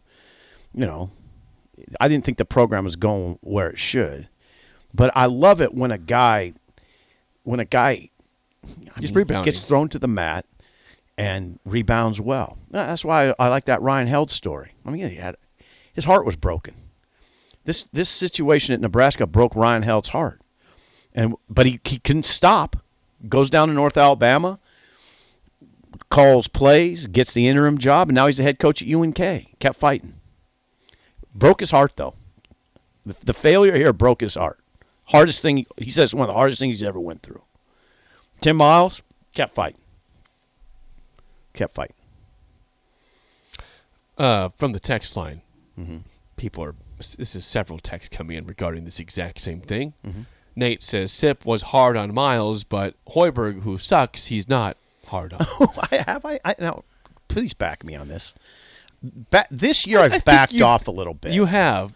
You 0.73 0.85
know. 0.85 1.09
I 1.99 2.07
didn't 2.07 2.25
think 2.25 2.37
the 2.37 2.45
program 2.45 2.83
was 2.83 2.95
going 2.95 3.39
where 3.41 3.69
it 3.69 3.79
should, 3.79 4.27
but 4.93 5.11
I 5.15 5.25
love 5.25 5.59
it 5.61 5.73
when 5.73 5.91
a 5.91 5.97
guy, 5.97 6.53
when 7.43 7.59
a 7.59 7.65
guy, 7.65 8.09
I 8.63 8.99
He's 8.99 9.09
mean, 9.09 9.19
rebounding. 9.19 9.51
gets 9.51 9.63
thrown 9.63 9.89
to 9.89 9.99
the 9.99 10.07
mat 10.07 10.45
and 11.17 11.59
rebounds 11.65 12.19
well. 12.21 12.57
That's 12.69 13.03
why 13.03 13.33
I, 13.39 13.47
like 13.47 13.65
that 13.65 13.81
Ryan 13.81 14.07
Held 14.07 14.29
story. 14.29 14.73
I 14.85 14.91
mean, 14.91 15.09
he 15.09 15.15
had 15.15 15.35
his 15.93 16.05
heart 16.05 16.25
was 16.25 16.35
broken. 16.35 16.75
This 17.65 17.85
this 17.93 18.09
situation 18.09 18.73
at 18.73 18.81
Nebraska 18.81 19.25
broke 19.25 19.55
Ryan 19.55 19.83
Held's 19.83 20.09
heart, 20.09 20.41
and 21.15 21.35
but 21.49 21.65
he 21.65 21.79
he 21.83 21.99
couldn't 21.99 22.25
stop. 22.25 22.77
Goes 23.27 23.49
down 23.49 23.67
to 23.67 23.73
North 23.73 23.97
Alabama, 23.97 24.59
calls 26.09 26.47
plays, 26.47 27.05
gets 27.07 27.33
the 27.33 27.47
interim 27.47 27.77
job, 27.77 28.07
and 28.09 28.15
now 28.15 28.27
he's 28.27 28.37
the 28.37 28.43
head 28.43 28.59
coach 28.59 28.81
at 28.81 28.87
UNK. 28.87 29.17
Kept 29.59 29.77
fighting. 29.77 30.15
Broke 31.35 31.59
his 31.59 31.71
heart 31.71 31.93
though. 31.97 32.13
The, 33.05 33.15
the 33.25 33.33
failure 33.33 33.75
here 33.75 33.91
broke 33.93 34.21
his 34.21 34.35
heart. 34.35 34.59
Hardest 35.05 35.41
thing 35.41 35.65
he 35.77 35.89
says 35.89 36.13
one 36.15 36.23
of 36.23 36.27
the 36.27 36.33
hardest 36.33 36.59
things 36.59 36.75
he's 36.79 36.87
ever 36.87 36.99
went 36.99 37.23
through. 37.23 37.41
Tim 38.41 38.57
Miles 38.57 39.01
kept 39.33 39.53
fighting. 39.55 39.81
Kept 41.53 41.73
fighting. 41.75 41.95
Uh, 44.17 44.49
from 44.55 44.73
the 44.73 44.79
text 44.79 45.15
line, 45.15 45.41
Mm-hmm. 45.79 45.97
people 46.35 46.63
are. 46.63 46.75
This 46.97 47.15
is 47.37 47.45
several 47.45 47.79
texts 47.79 48.13
coming 48.15 48.35
in 48.37 48.45
regarding 48.45 48.83
this 48.83 48.99
exact 48.99 49.39
same 49.39 49.61
thing. 49.61 49.93
Mm-hmm. 50.05 50.21
Nate 50.55 50.83
says 50.83 51.11
Sip 51.11 51.45
was 51.45 51.61
hard 51.63 51.95
on 51.97 52.13
Miles, 52.13 52.63
but 52.63 52.95
Hoiberg, 53.09 53.61
who 53.61 53.77
sucks, 53.77 54.25
he's 54.27 54.47
not 54.49 54.77
hard 55.07 55.33
on. 55.33 55.39
Oh, 55.59 55.73
I 55.91 56.03
have 56.07 56.25
I, 56.25 56.39
I 56.45 56.55
now 56.59 56.83
please 57.27 57.53
back 57.53 57.83
me 57.83 57.95
on 57.95 58.07
this. 58.07 58.33
Ba- 59.01 59.47
this 59.49 59.87
year 59.87 59.99
I've 59.99 60.25
backed 60.25 60.53
you- 60.53 60.65
off 60.65 60.87
a 60.87 60.91
little 60.91 61.13
bit. 61.13 61.33
you 61.33 61.45
have 61.45 61.93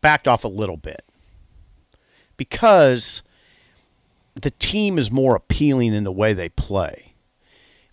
backed 0.00 0.26
off 0.28 0.44
a 0.44 0.48
little 0.48 0.76
bit 0.76 1.02
because 2.36 3.22
the 4.34 4.50
team 4.52 4.98
is 4.98 5.10
more 5.10 5.34
appealing 5.34 5.92
in 5.94 6.04
the 6.04 6.12
way 6.12 6.32
they 6.32 6.48
play. 6.48 7.14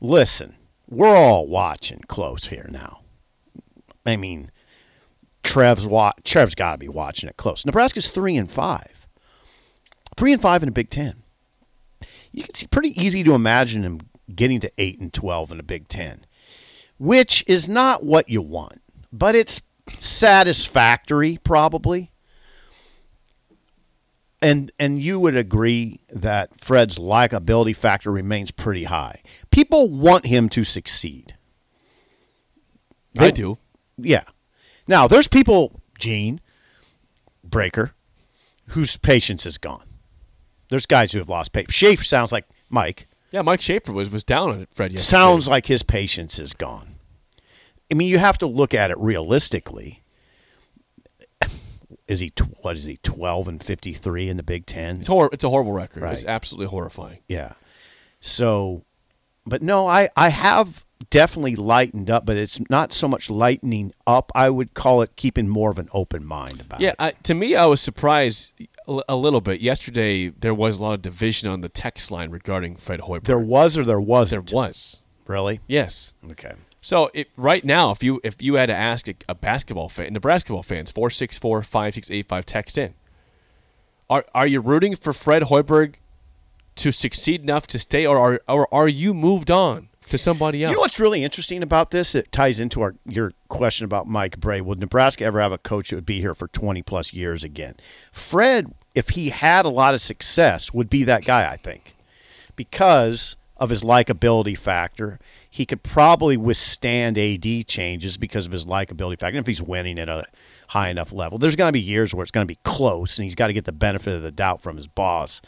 Listen, 0.01 0.56
we're 0.88 1.15
all 1.15 1.47
watching 1.47 2.01
close 2.08 2.45
here 2.47 2.67
now. 2.69 2.99
I 4.06 4.15
mean, 4.17 4.51
Trev's 5.43 5.86
wa- 5.86 6.13
Trev's 6.23 6.54
got 6.56 6.73
to 6.73 6.78
be 6.78 6.88
watching 6.88 7.28
it 7.30 7.38
close. 7.38 7.65
Nebraska's 7.65 8.12
three 8.12 8.36
and 8.38 8.51
five, 8.51 8.94
three 10.17 10.34
and 10.34 10.41
five 10.41 10.63
in 10.63 10.67
the 10.67 10.71
Big 10.71 10.89
Ten. 10.89 11.23
You 12.32 12.43
can 12.43 12.54
see 12.56 12.67
pretty 12.67 12.99
easy 13.01 13.23
to 13.23 13.34
imagine 13.34 13.84
him 13.84 14.01
getting 14.34 14.60
to 14.60 14.71
eight 14.78 14.99
and 14.99 15.13
twelve 15.13 15.51
in 15.51 15.58
the 15.58 15.63
Big 15.63 15.88
Ten, 15.88 16.25
which 16.97 17.43
is 17.47 17.69
not 17.69 18.04
what 18.04 18.30
you 18.30 18.41
want, 18.41 18.82
but 19.13 19.36
it's 19.36 19.62
satisfactory 19.97 21.39
probably. 21.43 22.12
And 24.41 24.71
and 24.78 25.01
you 25.01 25.19
would 25.19 25.36
agree 25.36 26.01
that 26.10 26.60
Fred's 26.60 26.97
likability 26.97 27.75
factor 27.75 28.12
remains 28.12 28.51
pretty 28.51 28.84
high. 28.84 29.21
People 29.49 29.89
want 29.89 30.25
him 30.25 30.49
to 30.49 30.63
succeed. 30.63 31.36
I 33.17 33.32
do. 33.32 33.58
Yeah. 33.97 34.25
Now, 34.88 35.08
there's 35.08 35.28
people, 35.28 35.82
Gene, 35.97 36.41
Breaker, 37.43 37.93
whose 38.67 38.97
patience 38.97 39.45
is 39.45 39.58
gone. 39.58 39.88
There's 40.69 40.86
guys 40.86 41.12
who 41.12 41.19
have 41.19 41.30
lost 41.30 41.51
patience. 41.51 41.73
Schaefer 41.73 42.04
sounds 42.04 42.32
like 42.32 42.45
Mike. 42.69 43.08
Yeah, 43.32 43.41
Mike 43.41 43.62
Schaefer 43.62 43.91
was 43.91 44.10
was 44.10 44.23
down 44.23 44.49
on 44.51 44.62
it. 44.62 44.69
Fred 44.71 44.91
yesterday. 44.91 45.17
Sounds 45.17 45.47
like 45.47 45.65
his 45.65 45.84
patience 45.84 46.39
is 46.39 46.54
gone. 46.54 46.95
I 47.91 47.95
mean, 47.95 48.08
you 48.08 48.17
have 48.17 48.38
to 48.39 48.47
look 48.47 48.73
at 48.73 48.89
it 48.91 48.97
realistically. 48.97 50.01
Is 52.08 52.19
he 52.19 52.32
what 52.62 52.78
is 52.78 52.86
he 52.86 52.97
12 52.97 53.47
and 53.47 53.63
53 53.63 54.30
in 54.30 54.38
the 54.38 54.43
Big 54.43 54.65
10? 54.65 54.97
it's 54.99 55.08
hor- 55.08 55.30
It's 55.34 55.43
a 55.43 55.49
horrible 55.49 55.71
record. 55.73 56.04
It's 56.04 56.23
absolutely 56.25 56.67
horrifying. 56.67 57.19
Yeah. 57.28 57.54
So, 58.19 58.84
but 59.45 59.62
no, 59.63 59.88
I 59.88 60.10
I 60.15 60.30
have 60.30 60.84
definitely 61.10 61.56
lightened 61.56 62.10
up, 62.10 62.25
but 62.25 62.38
it's 62.38 62.60
not 62.69 62.93
so 62.93 63.08
much 63.08 63.30
lightening 63.30 63.91
up. 64.08 64.32
I 64.36 64.49
would 64.49 64.73
call 64.75 65.01
it 65.01 65.15
keeping 65.15 65.47
more 65.49 65.71
of 65.71 65.80
an 65.80 65.89
open 65.93 66.25
mind 66.25 66.62
about 66.62 66.80
Yeah, 66.80 66.89
it. 66.91 66.95
I, 66.99 67.12
to 67.23 67.34
me, 67.34 67.56
I 67.56 67.65
was 67.65 67.82
surprised 67.82 68.51
a 68.88 69.15
little 69.15 69.41
bit. 69.41 69.62
Yesterday, 69.62 70.30
there 70.30 70.54
was 70.54 70.78
a 70.78 70.82
lot 70.82 70.93
of 70.93 71.02
division 71.02 71.50
on 71.50 71.62
the 71.62 71.69
text 71.69 72.12
line 72.12 72.32
regarding 72.32 72.76
Fred 72.76 73.02
Hoiberg. 73.02 73.24
There 73.24 73.39
was 73.39 73.78
or 73.78 73.84
there 73.84 74.02
wasn't. 74.02 74.50
There 74.50 74.56
was. 74.56 75.02
Really? 75.28 75.60
Yes. 75.67 76.13
Okay. 76.32 76.54
So 76.82 77.10
it, 77.13 77.30
right 77.36 77.65
now, 77.65 77.89
if 77.91 78.04
you 78.04 78.21
if 78.24 78.41
you 78.41 78.56
had 78.56 78.67
to 78.67 78.76
ask 78.76 79.08
a, 79.08 79.15
a 79.28 79.34
basketball 79.34 79.89
fan, 79.89 80.13
Nebraska 80.13 80.62
fans, 80.62 80.91
four 80.91 81.10
six 81.10 81.38
four 81.38 81.63
five 81.63 81.95
six 81.95 82.12
eight 82.12 82.28
five, 82.28 82.45
text 82.45 82.78
in. 82.78 82.93
Are 84.10 84.24
are 84.36 84.45
you 84.45 84.62
rooting 84.62 84.95
for 84.95 85.12
Fred 85.12 85.43
Hoiberg 85.43 85.95
to 86.76 86.91
succeed 86.91 87.41
enough 87.41 87.65
to 87.67 87.80
stay, 87.80 88.06
or 88.06 88.19
are 88.19 88.41
or 88.48 88.71
are 88.71 88.88
you 88.88 89.15
moved 89.15 89.50
on 89.50 89.89
to 90.17 90.23
somebody 90.23 90.63
else? 90.63 90.71
You 90.71 90.78
know 90.78 90.82
what's 90.82 90.99
really 90.99 91.23
interesting 91.23 91.63
about 91.63 91.91
this? 91.91 92.15
It 92.15 92.32
ties 92.32 92.60
into 92.60 92.82
our 92.82 92.95
your 93.06 93.34
question 93.49 93.86
about 93.86 94.08
Mike 94.08 94.39
Brey. 94.39 94.62
Would 94.62 94.80
Nebraska 94.80 95.23
ever 95.23 95.39
have 95.39 95.51
a 95.51 95.58
coach 95.58 95.89
that 95.89 95.97
would 95.97 96.06
be 96.06 96.21
here 96.21 96.36
for 96.36 96.47
20 96.47 96.82
plus 96.82 97.13
years 97.13 97.43
again? 97.43 97.75
Fred, 98.12 98.73
if 98.93 99.10
he 99.10 99.30
had 99.30 99.65
a 99.65 99.69
lot 99.69 99.93
of 99.93 100.01
success, 100.01 100.73
would 100.73 100.89
be 100.89 101.04
that 101.04 101.25
guy, 101.25 101.49
I 101.51 101.58
think, 101.58 101.95
because 102.56 103.36
of 103.58 103.69
his 103.69 103.84
likability 103.84 104.58
factor. 104.58 105.19
He 105.49 105.65
could 105.65 105.84
probably 105.84 106.36
withstand 106.36 107.17
AD 107.17 107.67
changes 107.67 108.17
because 108.17 108.45
of 108.45 108.51
his 108.51 108.65
likability 108.65 109.17
factor. 109.17 109.38
If 109.38 109.47
he's 109.47 109.62
winning 109.62 109.97
at 109.97 110.10
a 110.10 110.25
high 110.69 110.89
enough 110.89 111.13
level, 111.13 111.38
there's 111.38 111.56
going 111.56 111.69
to 111.69 111.73
be 111.73 111.80
years 111.80 112.13
where 112.13 112.23
it's 112.23 112.32
going 112.32 112.45
to 112.45 112.51
be 112.51 112.60
close, 112.63 113.17
and 113.17 113.23
he's 113.23 113.36
got 113.36 113.47
to 113.47 113.54
get 113.54 113.65
the 113.65 113.71
benefit 113.71 114.13
of 114.13 114.21
the 114.21 114.32
doubt 114.32 114.62
from 114.62 114.78
his 114.78 114.88
boss 114.88 115.41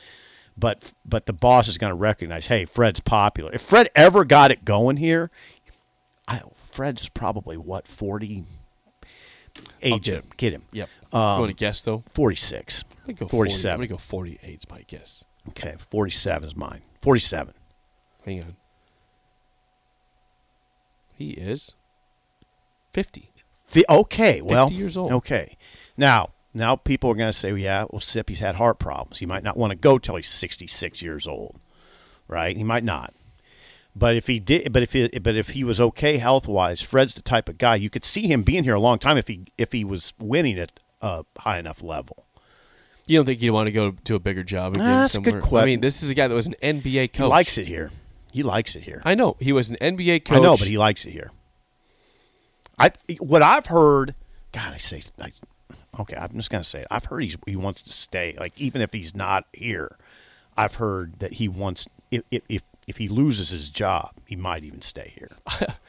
but 0.57 0.93
but 1.05 1.25
the 1.25 1.33
boss 1.33 1.67
is 1.67 1.77
going 1.77 1.91
to 1.91 1.95
recognize, 1.95 2.47
hey, 2.47 2.65
Fred's 2.65 2.99
popular. 2.99 3.51
If 3.53 3.61
Fred 3.61 3.89
ever 3.95 4.25
got 4.25 4.51
it 4.51 4.65
going 4.65 4.97
here, 4.97 5.29
I, 6.27 6.41
Fred's 6.71 7.09
probably 7.09 7.57
what 7.57 7.87
forty. 7.87 8.43
Age 9.81 10.03
get 10.03 10.37
get 10.37 10.53
him. 10.53 10.63
Yep. 10.71 10.89
Um, 11.11 11.19
you 11.35 11.41
want 11.41 11.49
to 11.49 11.55
guess 11.55 11.81
though? 11.81 12.03
Forty 12.09 12.35
six. 12.35 12.83
I'm 13.07 13.13
gonna 13.15 13.19
go 13.19 13.27
40, 13.27 13.49
I'm 13.49 13.53
47. 13.53 13.77
gonna 13.77 13.87
go 13.87 13.97
forty 13.97 14.39
eight. 14.43 14.59
Is 14.59 14.69
my 14.69 14.83
guess. 14.87 15.23
Okay, 15.49 15.75
forty 15.89 16.11
seven 16.11 16.47
is 16.47 16.55
mine. 16.55 16.81
Forty 17.01 17.19
seven. 17.19 17.53
Hang 18.25 18.41
on. 18.41 18.55
He 21.15 21.31
is 21.31 21.73
fifty. 22.93 23.31
Okay, 23.89 24.41
well, 24.41 24.71
years 24.71 24.95
old. 24.95 25.11
Okay, 25.11 25.57
now 25.97 26.29
now 26.57 26.75
people 26.75 27.09
are 27.11 27.15
going 27.15 27.29
to 27.29 27.37
say, 27.37 27.53
yeah, 27.55 27.85
well, 27.89 28.01
Sippy's 28.01 28.39
had 28.39 28.55
heart 28.55 28.79
problems. 28.79 29.19
He 29.19 29.25
might 29.25 29.43
not 29.43 29.57
want 29.57 29.71
to 29.71 29.75
go 29.75 29.97
till 29.97 30.15
he's 30.15 30.27
sixty 30.27 30.67
six 30.67 31.01
years 31.01 31.27
old. 31.27 31.59
right? 32.27 32.55
He 32.57 32.63
might 32.63 32.83
not. 32.83 33.13
But 33.95 34.15
if 34.15 34.27
he 34.27 34.39
did, 34.39 34.71
but 34.71 34.83
if 34.83 34.93
he, 34.93 35.07
but 35.07 35.35
if 35.35 35.49
he 35.49 35.63
was 35.63 35.81
okay 35.81 36.17
health 36.17 36.47
wise, 36.47 36.81
Fred's 36.81 37.15
the 37.15 37.21
type 37.21 37.49
of 37.49 37.57
guy 37.57 37.75
you 37.75 37.89
could 37.89 38.05
see 38.05 38.27
him 38.27 38.43
being 38.43 38.63
here 38.63 38.75
a 38.75 38.79
long 38.79 38.99
time 38.99 39.17
if 39.17 39.27
he 39.27 39.45
if 39.57 39.71
he 39.71 39.83
was 39.83 40.13
winning 40.19 40.59
at 40.59 40.79
a 41.01 41.25
high 41.39 41.57
enough 41.57 41.81
level. 41.81 42.25
You 43.07 43.17
don't 43.17 43.25
think 43.25 43.39
he'd 43.39 43.49
want 43.51 43.67
to 43.67 43.71
go 43.71 43.91
to 43.91 44.15
a 44.15 44.19
bigger 44.19 44.43
job 44.43 44.73
again? 44.73 44.85
That's 44.85 45.15
a 45.15 45.21
good 45.21 45.41
somewhere? 45.41 45.63
I 45.63 45.65
mean, 45.65 45.79
this 45.79 46.03
is 46.03 46.09
a 46.09 46.13
guy 46.13 46.27
that 46.27 46.35
was 46.35 46.45
an 46.47 46.55
NBA 46.61 47.13
coach. 47.13 47.23
He 47.25 47.29
likes 47.29 47.57
it 47.57 47.65
here. 47.65 47.89
He 48.31 48.43
likes 48.43 48.75
it 48.75 48.83
here. 48.83 49.01
I 49.05 49.15
know 49.15 49.37
he 49.39 49.53
was 49.53 49.69
an 49.69 49.77
NBA 49.81 50.25
coach. 50.25 50.37
I 50.37 50.41
know, 50.41 50.57
but 50.57 50.67
he 50.67 50.77
likes 50.77 51.05
it 51.05 51.11
here. 51.11 51.31
I 52.77 52.91
what 53.19 53.41
I've 53.41 53.65
heard. 53.65 54.13
God, 54.51 54.73
I 54.73 54.77
say. 54.77 55.01
I, 55.19 55.31
okay, 55.99 56.15
I'm 56.17 56.33
just 56.35 56.49
gonna 56.49 56.63
say 56.63 56.81
it. 56.81 56.87
I've 56.91 57.05
heard 57.05 57.21
he's, 57.23 57.37
he 57.45 57.55
wants 57.55 57.81
to 57.83 57.91
stay. 57.91 58.35
Like 58.39 58.59
even 58.59 58.81
if 58.81 58.93
he's 58.93 59.15
not 59.15 59.45
here, 59.53 59.97
I've 60.55 60.75
heard 60.75 61.19
that 61.19 61.33
he 61.33 61.47
wants. 61.47 61.87
If 62.11 62.23
if 62.31 62.61
if, 62.87 62.97
he 62.97 63.09
loses 63.09 63.49
his 63.49 63.67
job, 63.67 64.11
he 64.25 64.37
might 64.37 64.63
even 64.63 64.81
stay 64.81 65.11
here. 65.17 65.29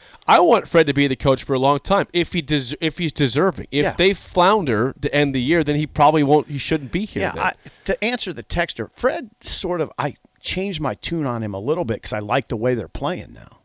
I 0.26 0.40
want 0.40 0.66
Fred 0.66 0.88
to 0.88 0.92
be 0.92 1.06
the 1.06 1.14
coach 1.14 1.44
for 1.44 1.54
a 1.54 1.58
long 1.58 1.78
time. 1.78 2.08
If 2.12 2.32
he 2.32 2.42
des- 2.42 2.74
if 2.80 2.98
he's 2.98 3.12
deserving. 3.12 3.68
If 3.70 3.84
Yeah. 3.84 3.94
they 3.96 4.14
flounder 4.14 4.94
to 5.00 5.14
end 5.14 5.32
the 5.32 5.40
year, 5.40 5.62
then 5.62 5.76
he 5.76 5.86
probably 5.86 6.24
won't. 6.24 6.48
He 6.48 6.58
shouldn't 6.58 6.90
be 6.90 7.04
here. 7.04 7.22
Yeah, 7.22 7.32
then. 7.32 7.42
I, 7.44 7.52
to 7.84 8.04
answer 8.04 8.32
the 8.32 8.42
texter, 8.42 8.90
Fred 8.92 9.30
sort 9.40 9.80
of 9.80 9.92
I 9.96 10.16
changed 10.40 10.80
my 10.80 10.94
tune 10.94 11.24
on 11.24 11.42
him 11.42 11.54
a 11.54 11.60
little 11.60 11.84
bit 11.84 11.98
because 11.98 12.12
I 12.12 12.18
like 12.18 12.48
the 12.48 12.56
way 12.56 12.74
they're 12.74 12.88
playing 12.88 13.32
now. 13.32 13.58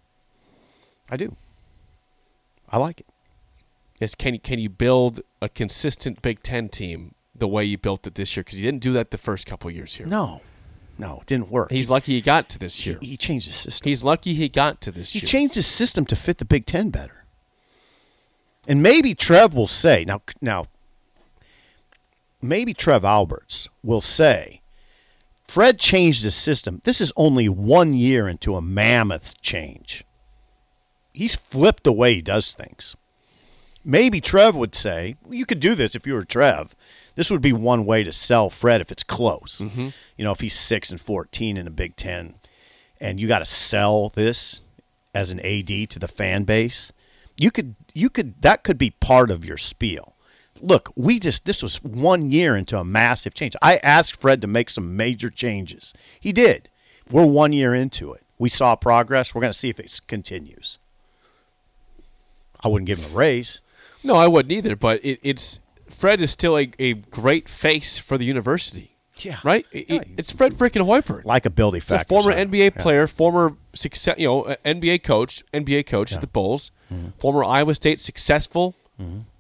I 1.10 1.18
do. 1.18 1.36
I 2.70 2.78
like 2.78 3.00
it. 3.00 3.08
Yes, 4.00 4.16
can 4.16 4.34
you 4.34 4.40
can 4.40 4.60
you 4.60 4.70
build 4.70 5.22
a 5.42 5.50
consistent 5.50 6.22
Big 6.22 6.44
Ten 6.44 6.70
team 6.70 7.16
the 7.36 7.48
way 7.48 7.64
you 7.64 7.78
built 7.78 8.06
it 8.08 8.16
this 8.16 8.36
year? 8.36 8.44
Because 8.44 8.60
you 8.60 8.66
didn't 8.66 8.82
do 8.82 8.94
that 8.94 9.12
the 9.12 9.18
first 9.18 9.46
couple 9.46 9.70
years 9.72 9.96
here. 9.96 10.08
No, 10.08 10.42
no, 10.98 11.20
it 11.22 11.28
didn't 11.28 11.50
work. 11.50 11.72
He's 11.72 11.90
lucky 11.90 12.14
he 12.14 12.22
got 12.22 12.50
to 12.50 12.60
this 12.60 12.86
year. 12.86 12.98
he, 13.02 13.08
he 13.08 13.18
changed 13.18 13.48
his 13.48 13.56
system. 13.56 13.88
He's 13.88 14.04
lucky 14.04 14.34
he 14.34 14.50
got 14.50 14.82
to 14.82 14.92
this 14.92 15.14
He 15.14 15.20
year. 15.20 15.22
He 15.22 15.28
changed 15.28 15.56
his 15.56 15.68
system 15.68 16.06
to 16.08 16.16
fit 16.16 16.38
the 16.38 16.46
Big 16.46 16.66
Ten 16.66 16.90
better. 16.90 17.26
And 18.68 18.82
maybe 18.82 19.14
Trev 19.14 19.54
will 19.54 19.68
say 19.68 20.06
now. 20.06 20.22
Now, 20.42 20.66
maybe 22.42 22.74
Trev 22.74 23.04
Alberts 23.04 23.68
will 23.84 24.02
say, 24.02 24.62
Fred 25.48 25.78
changed 25.80 26.24
his 26.24 26.36
system. 26.36 26.82
This 26.84 27.02
is 27.02 27.12
only 27.16 27.48
one 27.50 27.94
year 27.94 28.28
into 28.28 28.56
a 28.56 28.62
mammoth 28.62 29.40
change. 29.42 30.04
He's 31.14 31.36
flipped 31.36 31.84
the 31.84 31.94
way 31.94 32.16
he 32.16 32.22
does 32.22 32.54
things. 32.54 32.96
Maybe 33.86 34.22
Trev 34.22 34.56
would 34.56 34.76
say, 34.76 35.16
well, 35.24 35.34
you 35.34 35.46
could 35.46 35.60
do 35.60 35.76
this 35.76 35.96
if 35.96 36.08
you 36.08 36.14
were 36.14 36.24
Trev. 36.24 36.76
This 37.16 37.30
would 37.30 37.42
be 37.42 37.54
one 37.54 37.86
way 37.86 38.04
to 38.04 38.12
sell 38.12 38.50
Fred 38.50 38.82
if 38.82 38.92
it's 38.92 39.04
close. 39.04 39.60
Mm-hmm. 39.60 39.90
You 40.18 40.24
know, 40.24 40.32
if 40.32 40.40
he's 40.40 40.58
six 40.58 40.90
and 40.90 41.00
fourteen 41.00 41.58
in 41.58 41.68
a 41.68 41.72
Big 41.72 41.96
Ten, 41.96 42.36
and 43.00 43.20
you 43.20 43.28
got 43.28 43.40
to 43.40 43.46
sell 43.46 44.10
this 44.10 44.64
as 45.14 45.30
an 45.30 45.40
AD 45.42 45.90
to 45.90 46.00
the 46.00 46.08
fan 46.08 46.44
base, 46.44 46.92
you 47.38 47.52
could 47.52 47.76
you 47.94 48.10
could 48.10 48.42
that 48.42 48.64
could 48.64 48.78
be 48.78 48.90
part 48.90 49.30
of 49.30 49.46
your 49.46 49.58
spiel. 49.58 50.14
Look, 50.62 50.92
we 50.96 51.20
just 51.20 51.46
this 51.46 51.62
was 51.62 51.84
one 51.84 52.32
year 52.32 52.56
into 52.56 52.80
a 52.80 52.84
massive 52.84 53.34
change. 53.34 53.56
I 53.62 53.78
asked 53.78 54.20
Fred 54.20 54.42
to 54.42 54.48
make 54.48 54.70
some 54.70 54.96
major 54.96 55.30
changes. 55.30 55.94
He 56.20 56.32
did. 56.32 56.70
We're 57.12 57.26
one 57.26 57.54
year 57.54 57.76
into 57.76 58.14
it. 58.14 58.24
We 58.40 58.50
saw 58.50 58.76
progress. 58.76 59.36
We're 59.36 59.42
going 59.42 59.54
to 59.54 59.60
see 59.60 59.70
if 59.70 59.80
it 59.80 60.02
continues. 60.08 60.80
I 62.62 62.70
wouldn't 62.70 62.88
give 62.88 63.00
him 63.00 63.12
a 63.12 63.16
raise. 63.16 63.60
No, 64.04 64.16
I 64.16 64.28
wouldn't 64.28 64.52
either. 64.52 64.76
But 64.76 65.04
it, 65.04 65.20
it's 65.24 65.60
Fred 65.90 66.22
is 66.22 66.32
still 66.32 66.58
a, 66.58 66.72
a 66.80 66.94
great 66.94 67.48
face 67.50 67.98
for 68.00 68.18
the 68.18 68.26
university. 68.26 68.90
Yeah. 69.18 69.38
right. 69.44 69.66
It- 69.72 69.90
Yeah. 69.90 70.02
it's 70.18 70.32
Fred 70.32 70.54
freaking 70.56 70.86
Hoiberg. 70.86 71.24
Likability 71.24 71.76
He's 71.76 71.84
a 71.92 71.98
factor. 72.00 72.10
former 72.10 72.32
so, 72.34 72.38
NBA 72.38 72.76
yeah. 72.76 72.82
player, 72.82 73.08
former 73.08 73.56
success, 73.74 74.16
you 74.18 74.28
know, 74.28 74.42
uh, 74.44 74.56
NBA 74.66 75.04
coach, 75.04 75.44
NBA 75.54 75.86
coach 75.86 76.14
at 76.14 76.22
the 76.22 76.28
Bulls, 76.28 76.72
Mm-hmm. 76.92 77.10
former 77.18 77.44
Iowa 77.44 77.74
State 77.76 78.00
successful 78.00 78.76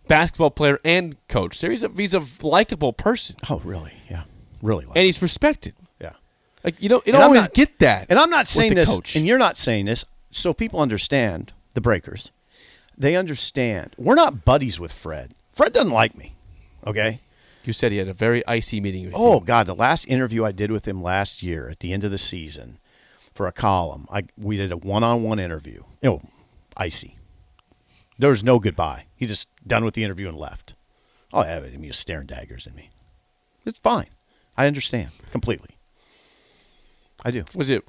basketball 0.07 0.51
player 0.51 0.79
and 0.83 1.15
coach. 1.27 1.57
So 1.57 1.69
he's 1.69 1.83
a 1.83 1.89
he's 1.95 2.13
a 2.13 2.23
likable 2.41 2.93
person, 2.93 3.35
Oh, 3.49 3.61
really? 3.63 3.93
Yeah. 4.09 4.23
Really. 4.61 4.85
Like 4.85 4.95
and 4.97 5.05
he's 5.05 5.21
respected. 5.21 5.73
yeah. 5.99 6.13
Like 6.63 6.81
you 6.81 6.89
don't 6.89 7.05
you 7.05 7.13
don't 7.13 7.21
I'm 7.21 7.27
always 7.27 7.41
not- 7.43 7.53
get 7.53 7.79
that. 7.79 8.07
And 8.09 8.17
I'm 8.19 8.29
not 8.29 8.41
with 8.45 8.49
saying 8.49 8.69
the 8.69 8.75
this, 8.75 8.89
coach. 8.89 9.15
and 9.15 9.25
you're 9.27 9.37
not 9.37 9.57
saying 9.57 9.85
this, 9.85 10.05
so 10.31 10.53
people 10.53 10.79
understand 10.79 11.51
the 11.73 11.81
breakers. 11.81 12.31
They 12.97 13.15
understand. 13.15 13.95
We're 13.97 14.15
not 14.15 14.45
buddies 14.45 14.79
with 14.79 14.91
Fred. 14.93 15.33
Fred 15.51 15.73
doesn't 15.73 15.91
like 15.91 16.17
me. 16.17 16.35
Okay. 16.85 17.19
You 17.63 17.73
said 17.73 17.91
he 17.91 17.97
had 17.97 18.07
a 18.09 18.13
very 18.13 18.45
icy 18.45 18.81
meeting 18.81 19.05
with 19.05 19.13
you. 19.13 19.19
Oh 19.19 19.39
you. 19.39 19.45
God, 19.45 19.67
the 19.67 19.75
last 19.75 20.05
interview 20.07 20.43
I 20.43 20.51
did 20.51 20.71
with 20.71 20.87
him 20.87 21.01
last 21.01 21.41
year 21.41 21.69
at 21.69 21.79
the 21.79 21.93
end 21.93 22.03
of 22.03 22.11
the 22.11 22.17
season 22.17 22.79
for 23.33 23.47
a 23.47 23.51
column, 23.51 24.07
I 24.11 24.23
we 24.37 24.57
did 24.57 24.71
a 24.71 24.77
one-on-one 24.77 25.39
interview. 25.39 25.83
Oh, 26.03 26.21
icy. 26.75 27.17
There 28.19 28.29
was 28.29 28.43
no 28.43 28.59
goodbye. 28.59 29.05
He 29.15 29.25
just 29.25 29.47
done 29.65 29.83
with 29.85 29.93
the 29.95 30.03
interview 30.03 30.27
and 30.27 30.37
left. 30.37 30.75
Oh, 31.31 31.43
yeah, 31.43 31.57
I 31.57 31.61
mean, 31.61 31.81
he 31.81 31.87
was 31.87 31.97
staring 31.97 32.27
daggers 32.27 32.67
at 32.67 32.75
me. 32.75 32.91
It's 33.65 33.79
fine. 33.79 34.07
I 34.55 34.67
understand 34.67 35.09
completely. 35.31 35.77
I 37.25 37.31
do, 37.31 37.45
Was 37.55 37.69
it? 37.69 37.83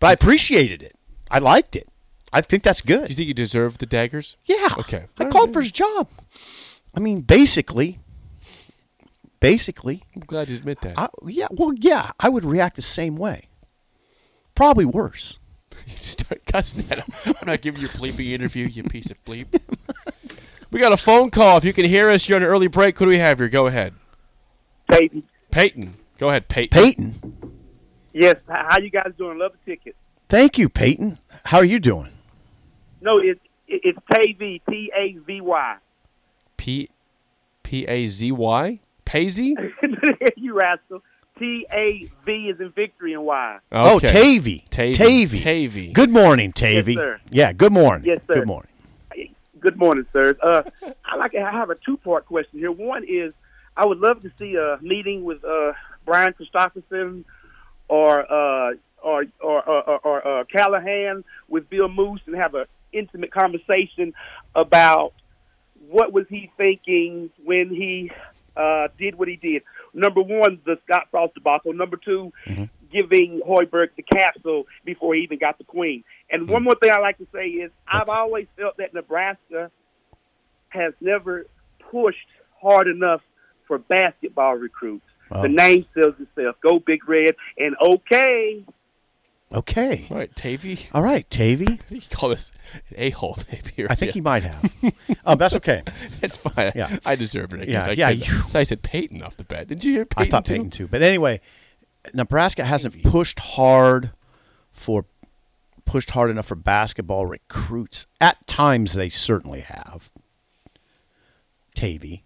but 0.00 0.08
I 0.08 0.12
appreciated 0.12 0.82
it. 0.82 0.96
I 1.30 1.38
liked 1.38 1.76
it. 1.76 1.88
I 2.32 2.40
think 2.40 2.62
that's 2.62 2.80
good. 2.80 3.04
Do 3.06 3.08
you 3.10 3.14
think 3.16 3.26
he 3.28 3.32
deserved 3.34 3.80
the 3.80 3.86
daggers? 3.86 4.36
Yeah. 4.44 4.68
Okay. 4.78 5.04
I 5.18 5.24
called 5.26 5.52
for 5.52 5.60
his 5.60 5.72
job. 5.72 6.08
I 6.94 7.00
mean, 7.00 7.22
basically, 7.22 7.98
basically, 9.40 10.02
I'm 10.14 10.22
glad 10.22 10.48
you 10.48 10.56
admit 10.56 10.80
that. 10.82 10.98
I, 10.98 11.08
yeah. 11.26 11.48
Well, 11.50 11.72
yeah, 11.76 12.12
I 12.20 12.28
would 12.28 12.44
react 12.44 12.76
the 12.76 12.82
same 12.82 13.16
way. 13.16 13.48
Probably 14.54 14.84
worse. 14.84 15.38
You 15.86 15.96
start 15.96 16.44
cussing 16.46 16.84
at 16.90 16.98
him. 16.98 17.34
I'm 17.40 17.46
not 17.48 17.62
giving 17.62 17.80
you 17.80 17.88
a 17.88 17.90
bleeping 17.90 18.30
interview, 18.30 18.66
you 18.66 18.84
piece 18.84 19.10
of 19.10 19.24
bleep. 19.24 19.46
we 20.70 20.78
got 20.78 20.92
a 20.92 20.96
phone 20.96 21.30
call. 21.30 21.56
If 21.56 21.64
you 21.64 21.72
can 21.72 21.84
hear 21.86 22.10
us, 22.10 22.28
you're 22.28 22.36
on 22.36 22.42
an 22.42 22.48
early 22.48 22.68
break. 22.68 22.96
Who 22.98 23.06
do 23.06 23.08
we 23.08 23.18
have 23.18 23.38
here? 23.38 23.48
Go 23.48 23.66
ahead. 23.66 23.94
Peyton. 24.88 25.24
Peyton. 25.50 25.94
Go 26.18 26.28
ahead, 26.28 26.48
Peyton. 26.48 26.78
Peyton, 26.80 27.58
Yes. 28.12 28.36
How 28.46 28.78
you 28.78 28.90
guys 28.90 29.10
doing? 29.18 29.38
Love 29.38 29.52
the 29.64 29.72
ticket. 29.72 29.96
thank 30.28 30.58
you, 30.58 30.68
Peyton. 30.68 31.18
How 31.46 31.58
are 31.58 31.64
you 31.64 31.80
doing? 31.80 32.10
No, 33.00 33.18
it's 33.18 33.40
it's 33.68 33.98
Tavy. 34.12 34.62
T 34.68 34.90
A 34.96 35.12
V 35.26 35.40
Y. 35.40 35.76
P 36.56 36.88
P 37.62 37.86
A 37.86 38.06
Z 38.06 38.32
Y? 38.32 38.80
Pazy? 39.04 39.54
you 40.36 40.54
rascal. 40.54 41.02
T 41.38 41.66
A 41.72 42.04
V 42.26 42.48
is 42.50 42.60
in 42.60 42.70
victory 42.70 43.14
and 43.14 43.24
Y. 43.24 43.58
Oh, 43.72 43.96
Okay. 43.96 44.08
Tavy. 44.08 44.64
Tavy. 44.70 44.94
Tavy. 44.94 45.38
Tavy. 45.40 45.92
Good 45.92 46.10
morning, 46.10 46.52
Tavy. 46.52 46.94
sir. 46.94 47.20
Yeah, 47.30 47.52
good 47.52 47.72
morning. 47.72 48.06
Yes, 48.06 48.20
sir. 48.26 48.34
Good 48.34 48.46
morning. 48.46 48.66
Good 49.60 49.76
morning, 49.76 50.06
sirs. 50.12 50.36
Uh, 50.42 50.62
I 51.04 51.16
like. 51.16 51.34
I 51.34 51.50
have 51.50 51.68
a 51.70 51.74
two 51.74 51.98
part 51.98 52.24
question 52.24 52.58
here. 52.58 52.72
One 52.72 53.04
is, 53.06 53.34
I 53.76 53.84
would 53.84 53.98
love 53.98 54.22
to 54.22 54.30
see 54.38 54.54
a 54.56 54.78
meeting 54.80 55.22
with 55.22 55.44
uh, 55.44 55.72
Brian 56.06 56.32
Christopherson 56.32 57.26
or 57.88 58.20
uh, 58.20 58.74
or 59.02 59.26
or 59.40 59.68
or, 59.68 59.98
or 59.98 60.26
uh, 60.26 60.44
Callahan 60.44 61.24
with 61.48 61.68
Bill 61.68 61.88
Moos 61.88 62.20
and 62.26 62.34
have 62.36 62.54
an 62.54 62.64
intimate 62.92 63.32
conversation 63.32 64.12
about 64.54 65.12
what 65.88 66.12
was 66.12 66.26
he 66.28 66.50
thinking 66.56 67.30
when 67.44 67.70
he 67.70 68.10
uh, 68.56 68.88
did 68.98 69.16
what 69.16 69.28
he 69.28 69.36
did. 69.36 69.62
Number 69.94 70.22
one, 70.22 70.60
the 70.64 70.76
Scott 70.84 71.08
Frost 71.10 71.34
debacle. 71.34 71.72
Number 71.72 71.96
2 71.96 72.32
giving 72.92 73.40
Hoiberg 73.46 73.88
the 73.96 74.02
capsule 74.02 74.64
before 74.84 75.14
he 75.14 75.22
even 75.22 75.38
got 75.38 75.58
the 75.58 75.64
queen. 75.64 76.04
And 76.30 76.48
one 76.48 76.62
more 76.62 76.74
thing 76.74 76.90
I 76.90 77.00
like 77.00 77.18
to 77.18 77.26
say 77.32 77.46
is 77.46 77.70
I've 77.86 78.08
always 78.08 78.46
felt 78.56 78.76
that 78.78 78.94
Nebraska 78.94 79.70
has 80.68 80.92
never 81.00 81.46
pushed 81.90 82.28
hard 82.60 82.88
enough 82.88 83.22
for 83.66 83.78
basketball 83.78 84.54
recruits. 84.54 85.04
Oh. 85.30 85.42
The 85.42 85.48
name 85.48 85.86
sells 85.94 86.14
itself. 86.18 86.56
Go 86.60 86.80
Big 86.80 87.08
Red. 87.08 87.36
And 87.58 87.76
okay, 87.80 88.64
Okay. 89.52 90.06
All 90.10 90.16
right, 90.16 90.34
Tavy. 90.36 90.88
All 90.92 91.02
right, 91.02 91.28
Tavy. 91.28 91.80
You 91.90 92.00
call 92.10 92.28
this 92.28 92.52
an 92.72 92.80
a 92.96 93.10
hole, 93.10 93.36
maybe. 93.52 93.88
I 93.90 93.94
think 93.96 94.12
he 94.12 94.20
might 94.20 94.44
have. 94.44 94.72
um, 95.24 95.38
that's 95.38 95.54
okay. 95.56 95.82
It's 96.22 96.36
fine. 96.36 96.70
Yeah. 96.76 96.98
I 97.04 97.16
deserve 97.16 97.52
it. 97.54 97.62
I 97.62 97.64
Yeah. 97.72 97.84
I, 97.86 97.90
yeah, 97.92 98.10
you- 98.10 98.42
I 98.54 98.62
said 98.62 98.82
Peyton 98.82 99.22
off 99.22 99.36
the 99.36 99.44
bat. 99.44 99.66
Did 99.66 99.84
you 99.84 99.92
hear 99.92 100.04
Peyton? 100.04 100.22
I 100.28 100.30
thought 100.30 100.44
too? 100.44 100.54
Peyton 100.54 100.70
too. 100.70 100.86
But 100.86 101.02
anyway, 101.02 101.40
Nebraska 102.14 102.64
hasn't 102.64 102.94
Tavy. 102.94 103.10
pushed 103.10 103.40
hard 103.40 104.12
for 104.72 105.04
pushed 105.84 106.10
hard 106.10 106.30
enough 106.30 106.46
for 106.46 106.54
basketball 106.54 107.26
recruits. 107.26 108.06
At 108.20 108.46
times, 108.46 108.92
they 108.92 109.08
certainly 109.08 109.62
have. 109.62 110.10
Tavy. 111.74 112.24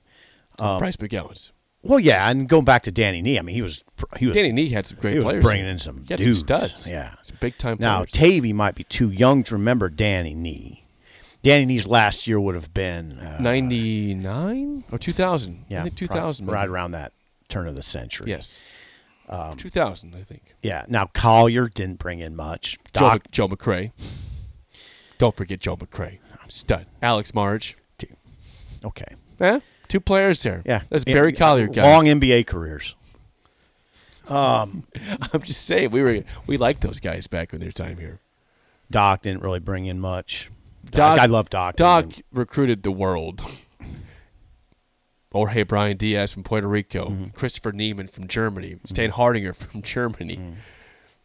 Bryce 0.58 0.96
McGowens. 0.96 1.50
Well, 1.85 2.01
yeah, 2.01 2.29
and 2.31 2.49
going 2.49 2.64
back 2.64 2.83
to 2.85 2.90
Danny 2.90 3.20
Nee, 3.20 3.38
I 3.38 3.42
mean, 3.42 3.55
he 3.55 3.62
was 3.62 3.85
he 4.16 4.27
was 4.27 4.35
Danny 4.35 4.53
Nee 4.53 4.68
had 4.70 4.87
some 4.87 4.99
great 4.99 5.12
he 5.12 5.18
was 5.18 5.25
players. 5.25 5.44
bringing 5.44 5.66
in 5.66 5.79
some 5.79 5.99
he 6.09 6.16
dudes. 6.16 6.25
some 6.25 6.35
studs. 6.35 6.88
Yeah. 6.88 7.14
some 7.23 7.37
big 7.40 7.57
time. 7.59 7.77
Now, 7.79 7.99
players. 7.99 8.11
Tavy 8.12 8.53
might 8.53 8.75
be 8.75 8.85
too 8.85 9.11
young 9.11 9.42
to 9.44 9.55
remember 9.55 9.88
Danny 9.90 10.35
Nee. 10.35 10.85
Danny 11.42 11.66
Nee's 11.66 11.87
last 11.87 12.27
year 12.27 12.40
would 12.40 12.55
have 12.55 12.73
been 12.73 13.18
uh, 13.18 13.37
ninety 13.38 14.14
nine 14.14 14.85
or 14.90 14.99
two 14.99 15.12
thousand. 15.12 15.66
yeah, 15.68 15.81
I 15.81 15.83
think 15.85 15.97
two 15.97 16.07
thousand. 16.07 16.47
right 16.47 16.68
around 16.68 16.92
that 16.92 17.12
turn 17.49 17.68
of 17.68 17.77
the 17.77 17.83
century. 17.83 18.31
Yes. 18.31 18.62
Two 19.59 19.68
thousand, 19.68 20.14
I 20.14 20.23
think. 20.23 20.55
Yeah. 20.62 20.85
Now 20.88 21.07
Collier 21.12 21.68
didn't 21.68 21.99
bring 21.99 22.20
in 22.20 22.35
much. 22.35 22.79
Joe, 22.94 23.01
Doc, 23.01 23.14
Mc- 23.25 23.31
Joe 23.31 23.49
McRae. 23.49 23.92
Don't 25.18 25.37
forget 25.37 25.61
Joe 25.61 25.77
McRae, 25.77 26.18
I'm 26.42 26.51
stud. 26.51 26.87
Alex 27.03 27.35
Marge. 27.35 27.77
okay. 28.85 29.14
Eh? 29.40 29.61
Two 29.94 30.00
players 30.00 30.42
there. 30.42 30.61
Yeah. 30.66 30.83
that's 30.90 31.04
Barry 31.04 31.28
In- 31.30 31.37
Collier, 31.37 31.68
guys. 31.68 31.85
Long 31.85 32.07
NBA 32.07 32.48
careers. 32.48 32.96
Um, 34.26 34.83
I'm 35.33 35.40
just 35.42 35.64
saying, 35.64 35.92
we 35.92 36.02
were 36.02 36.24
we 36.48 36.57
liked 36.57 36.80
those 36.80 36.98
guys 36.98 37.28
back 37.28 37.52
in 37.54 37.61
their 37.61 37.70
time 37.70 37.98
here. 37.98 38.18
Doc 38.90 39.22
didn't 39.22 39.44
really 39.44 39.61
bring 39.61 39.87
in 39.87 40.00
much. 40.00 40.50
Doc, 40.90 41.20
I 41.20 41.26
love 41.26 41.48
Doc. 41.48 41.76
Doc 41.76 42.07
recruited 42.33 42.83
the 42.83 42.90
world. 42.90 43.40
Jorge 45.33 45.62
Brian 45.62 45.96
Diaz 45.96 46.33
from 46.33 46.42
Puerto 46.42 46.66
Rico, 46.66 47.11
Mm-hmm. 47.11 47.26
Christopher 47.28 47.70
Niemann 47.70 48.09
from 48.09 48.26
Germany, 48.26 48.78
Stan 48.87 49.11
Hardinger 49.11 49.54
from 49.54 49.80
Germany, 49.83 50.37
Mm-hmm. 50.38 50.54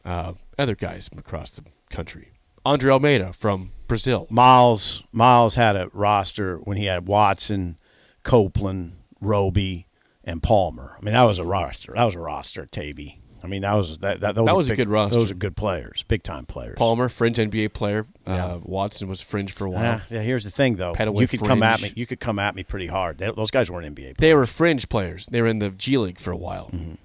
uh, 0.06 0.34
other 0.60 0.76
guys 0.76 1.08
from 1.08 1.18
across 1.18 1.50
the 1.50 1.64
country. 1.90 2.34
Andre 2.64 2.92
Almeida 2.92 3.34
from 3.34 3.72
Brazil. 3.88 4.28
Miles 4.30 5.02
Miles 5.12 5.56
had 5.56 5.76
a 5.76 5.90
roster 5.92 6.58
when 6.58 6.78
he 6.78 6.86
had 6.86 7.08
Watson, 7.08 7.80
Copeland, 8.24 8.94
Roby, 9.22 9.88
and 10.24 10.42
Palmer. 10.44 10.96
I 11.00 11.04
mean, 11.04 11.14
that 11.14 11.24
was 11.24 11.40
a 11.40 11.46
roster. 11.46 11.94
That 11.96 12.04
was 12.06 12.16
a 12.16 12.20
roster 12.20 12.66
Tavy. 12.66 13.22
I 13.42 13.48
mean, 13.48 13.62
that 13.62 13.74
was 13.74 14.00
that. 14.00 14.20
That, 14.20 14.36
those 14.36 14.46
That 14.48 14.56
was 14.58 14.68
a 14.68 14.72
big- 14.72 14.78
good 14.78 14.90
roster. 14.90 15.18
Those 15.18 15.32
are 15.32 15.36
good 15.36 15.56
players, 15.56 16.04
big 16.08 16.24
time 16.24 16.46
players. 16.46 16.76
Palmer, 16.78 17.08
fringe 17.08 17.38
NBA 17.38 17.74
player. 17.74 18.06
Yeah. 18.28 18.46
Uh, 18.46 18.60
Watson 18.64 19.08
was 19.08 19.22
fringe 19.22 19.54
for 19.54 19.66
a 19.66 19.70
while. 19.70 19.82
Yeah, 19.84 20.02
yeah, 20.10 20.22
here's 20.22 20.44
the 20.44 20.52
thing, 20.52 20.76
though. 20.76 20.94
Petteway 20.94 21.22
you 21.22 21.28
could 21.28 21.42
come 21.46 21.64
at 21.64 21.82
me. 21.82 21.94
You 21.96 22.06
could 22.06 22.20
come 22.20 22.38
at 22.38 22.54
me 22.54 22.64
pretty 22.64 22.88
hard. 22.88 23.18
They, 23.18 23.32
those 23.32 23.50
guys 23.52 23.72
weren't 23.72 23.86
NBA. 23.96 23.96
Players. 23.96 24.16
They 24.18 24.34
were 24.36 24.46
fringe 24.46 24.90
players. 24.90 25.26
They 25.28 25.42
were 25.42 25.48
in 25.48 25.60
the 25.60 25.70
G 25.70 25.98
League 25.98 26.20
for 26.20 26.32
a 26.32 26.38
while. 26.38 26.70
Mm-hmm. 26.74 26.96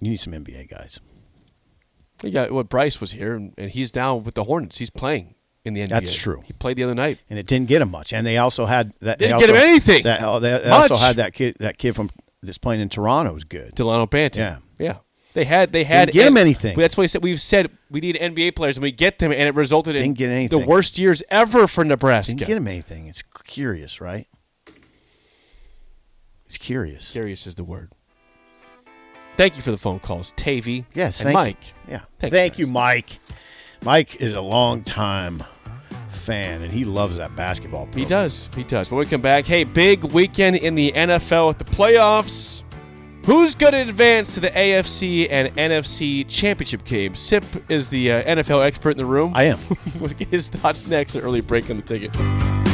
You 0.00 0.10
need 0.10 0.16
some 0.18 0.32
NBA 0.32 0.68
guys. 0.68 0.98
We 2.22 2.30
got 2.30 2.50
what 2.50 2.68
Bryce 2.68 3.00
was 3.00 3.12
here, 3.12 3.34
and, 3.34 3.54
and 3.56 3.70
he's 3.70 3.90
down 3.92 4.24
with 4.24 4.34
the 4.34 4.44
Hornets. 4.44 4.78
He's 4.78 4.90
playing 4.90 5.34
in 5.64 5.74
the 5.74 5.82
NBA. 5.82 5.88
That's 5.88 6.14
true. 6.14 6.42
He 6.44 6.52
played 6.52 6.76
the 6.76 6.84
other 6.84 6.94
night. 6.94 7.18
and 7.30 7.38
it 7.38 7.46
didn't 7.46 7.68
get 7.68 7.82
him 7.82 7.90
much. 7.90 8.12
And 8.12 8.26
they 8.26 8.38
also 8.38 8.66
had 8.66 8.92
that. 9.00 9.18
Didn't 9.18 9.38
get 9.38 9.50
also- 9.50 9.62
him 9.62 9.68
anything. 9.68 10.02
That, 10.04 10.22
oh, 10.22 10.38
they, 10.40 10.50
they 10.50 10.68
also 10.70 10.96
had 10.96 11.16
that 11.16 11.32
kid. 11.34 11.56
That 11.60 11.78
kid 11.78 11.94
from 11.94 12.10
that's 12.42 12.58
playing 12.58 12.80
in 12.80 12.88
Toronto 12.88 13.32
was 13.32 13.44
good. 13.44 13.74
Delano 13.74 14.06
Banton. 14.06 14.38
Yeah. 14.38 14.58
yeah. 14.78 14.96
They 15.32 15.44
had 15.44 15.72
they 15.72 15.82
had 15.82 16.12
get 16.12 16.28
him 16.28 16.36
anything. 16.36 16.76
That's 16.78 16.96
why 16.96 17.02
we 17.02 17.08
said 17.08 17.22
we've 17.24 17.40
said 17.40 17.70
we 17.90 18.00
need 18.00 18.16
NBA 18.16 18.54
players, 18.54 18.76
and 18.76 18.82
we 18.82 18.92
get 18.92 19.18
them, 19.18 19.32
and 19.32 19.42
it 19.42 19.54
resulted 19.54 19.96
in 19.96 20.14
Didn't 20.14 20.50
get 20.50 20.50
the 20.50 20.64
worst 20.64 20.96
years 20.96 21.24
ever 21.28 21.66
for 21.66 21.84
Nebraska. 21.84 22.36
Didn't 22.36 22.46
get 22.46 22.56
him 22.56 22.68
anything. 22.68 23.06
It's 23.08 23.22
curious, 23.22 24.00
right? 24.00 24.28
It's 26.46 26.56
curious. 26.56 27.10
Curious 27.10 27.48
is 27.48 27.56
the 27.56 27.64
word. 27.64 27.90
Thank 29.36 29.56
you 29.56 29.62
for 29.62 29.72
the 29.72 29.76
phone 29.76 29.98
calls, 29.98 30.32
Tavy. 30.36 30.84
Yes, 30.94 31.18
and 31.18 31.24
thank 31.24 31.34
Mike. 31.34 31.66
You. 31.66 31.94
Yeah, 31.94 32.00
Thanks, 32.20 32.36
thank 32.36 32.52
guys. 32.52 32.58
you, 32.60 32.66
Mike. 32.68 33.18
Mike 33.82 34.20
is 34.20 34.34
a 34.34 34.40
long 34.40 34.84
time 34.84 35.42
fan, 36.24 36.62
and 36.62 36.72
he 36.72 36.84
loves 36.84 37.16
that 37.16 37.36
basketball. 37.36 37.84
Program. 37.84 37.98
He 37.98 38.08
does. 38.08 38.48
He 38.56 38.64
does. 38.64 38.90
When 38.90 38.98
we 38.98 39.06
come 39.06 39.20
back, 39.20 39.44
hey, 39.44 39.64
big 39.64 40.04
weekend 40.04 40.56
in 40.56 40.74
the 40.74 40.92
NFL 40.92 41.48
with 41.48 41.58
the 41.58 41.64
playoffs. 41.64 42.62
Who's 43.24 43.54
going 43.54 43.72
to 43.72 43.80
advance 43.80 44.34
to 44.34 44.40
the 44.40 44.50
AFC 44.50 45.28
and 45.30 45.48
NFC 45.56 46.28
championship 46.28 46.84
game? 46.84 47.14
Sip 47.14 47.44
is 47.70 47.88
the 47.88 48.12
uh, 48.12 48.22
NFL 48.22 48.64
expert 48.64 48.90
in 48.90 48.98
the 48.98 49.06
room. 49.06 49.32
I 49.34 49.44
am. 49.44 49.58
His 50.30 50.48
thoughts 50.48 50.86
next. 50.86 51.14
An 51.14 51.22
early 51.22 51.40
break 51.40 51.70
on 51.70 51.76
the 51.76 51.82
ticket. 51.82 52.73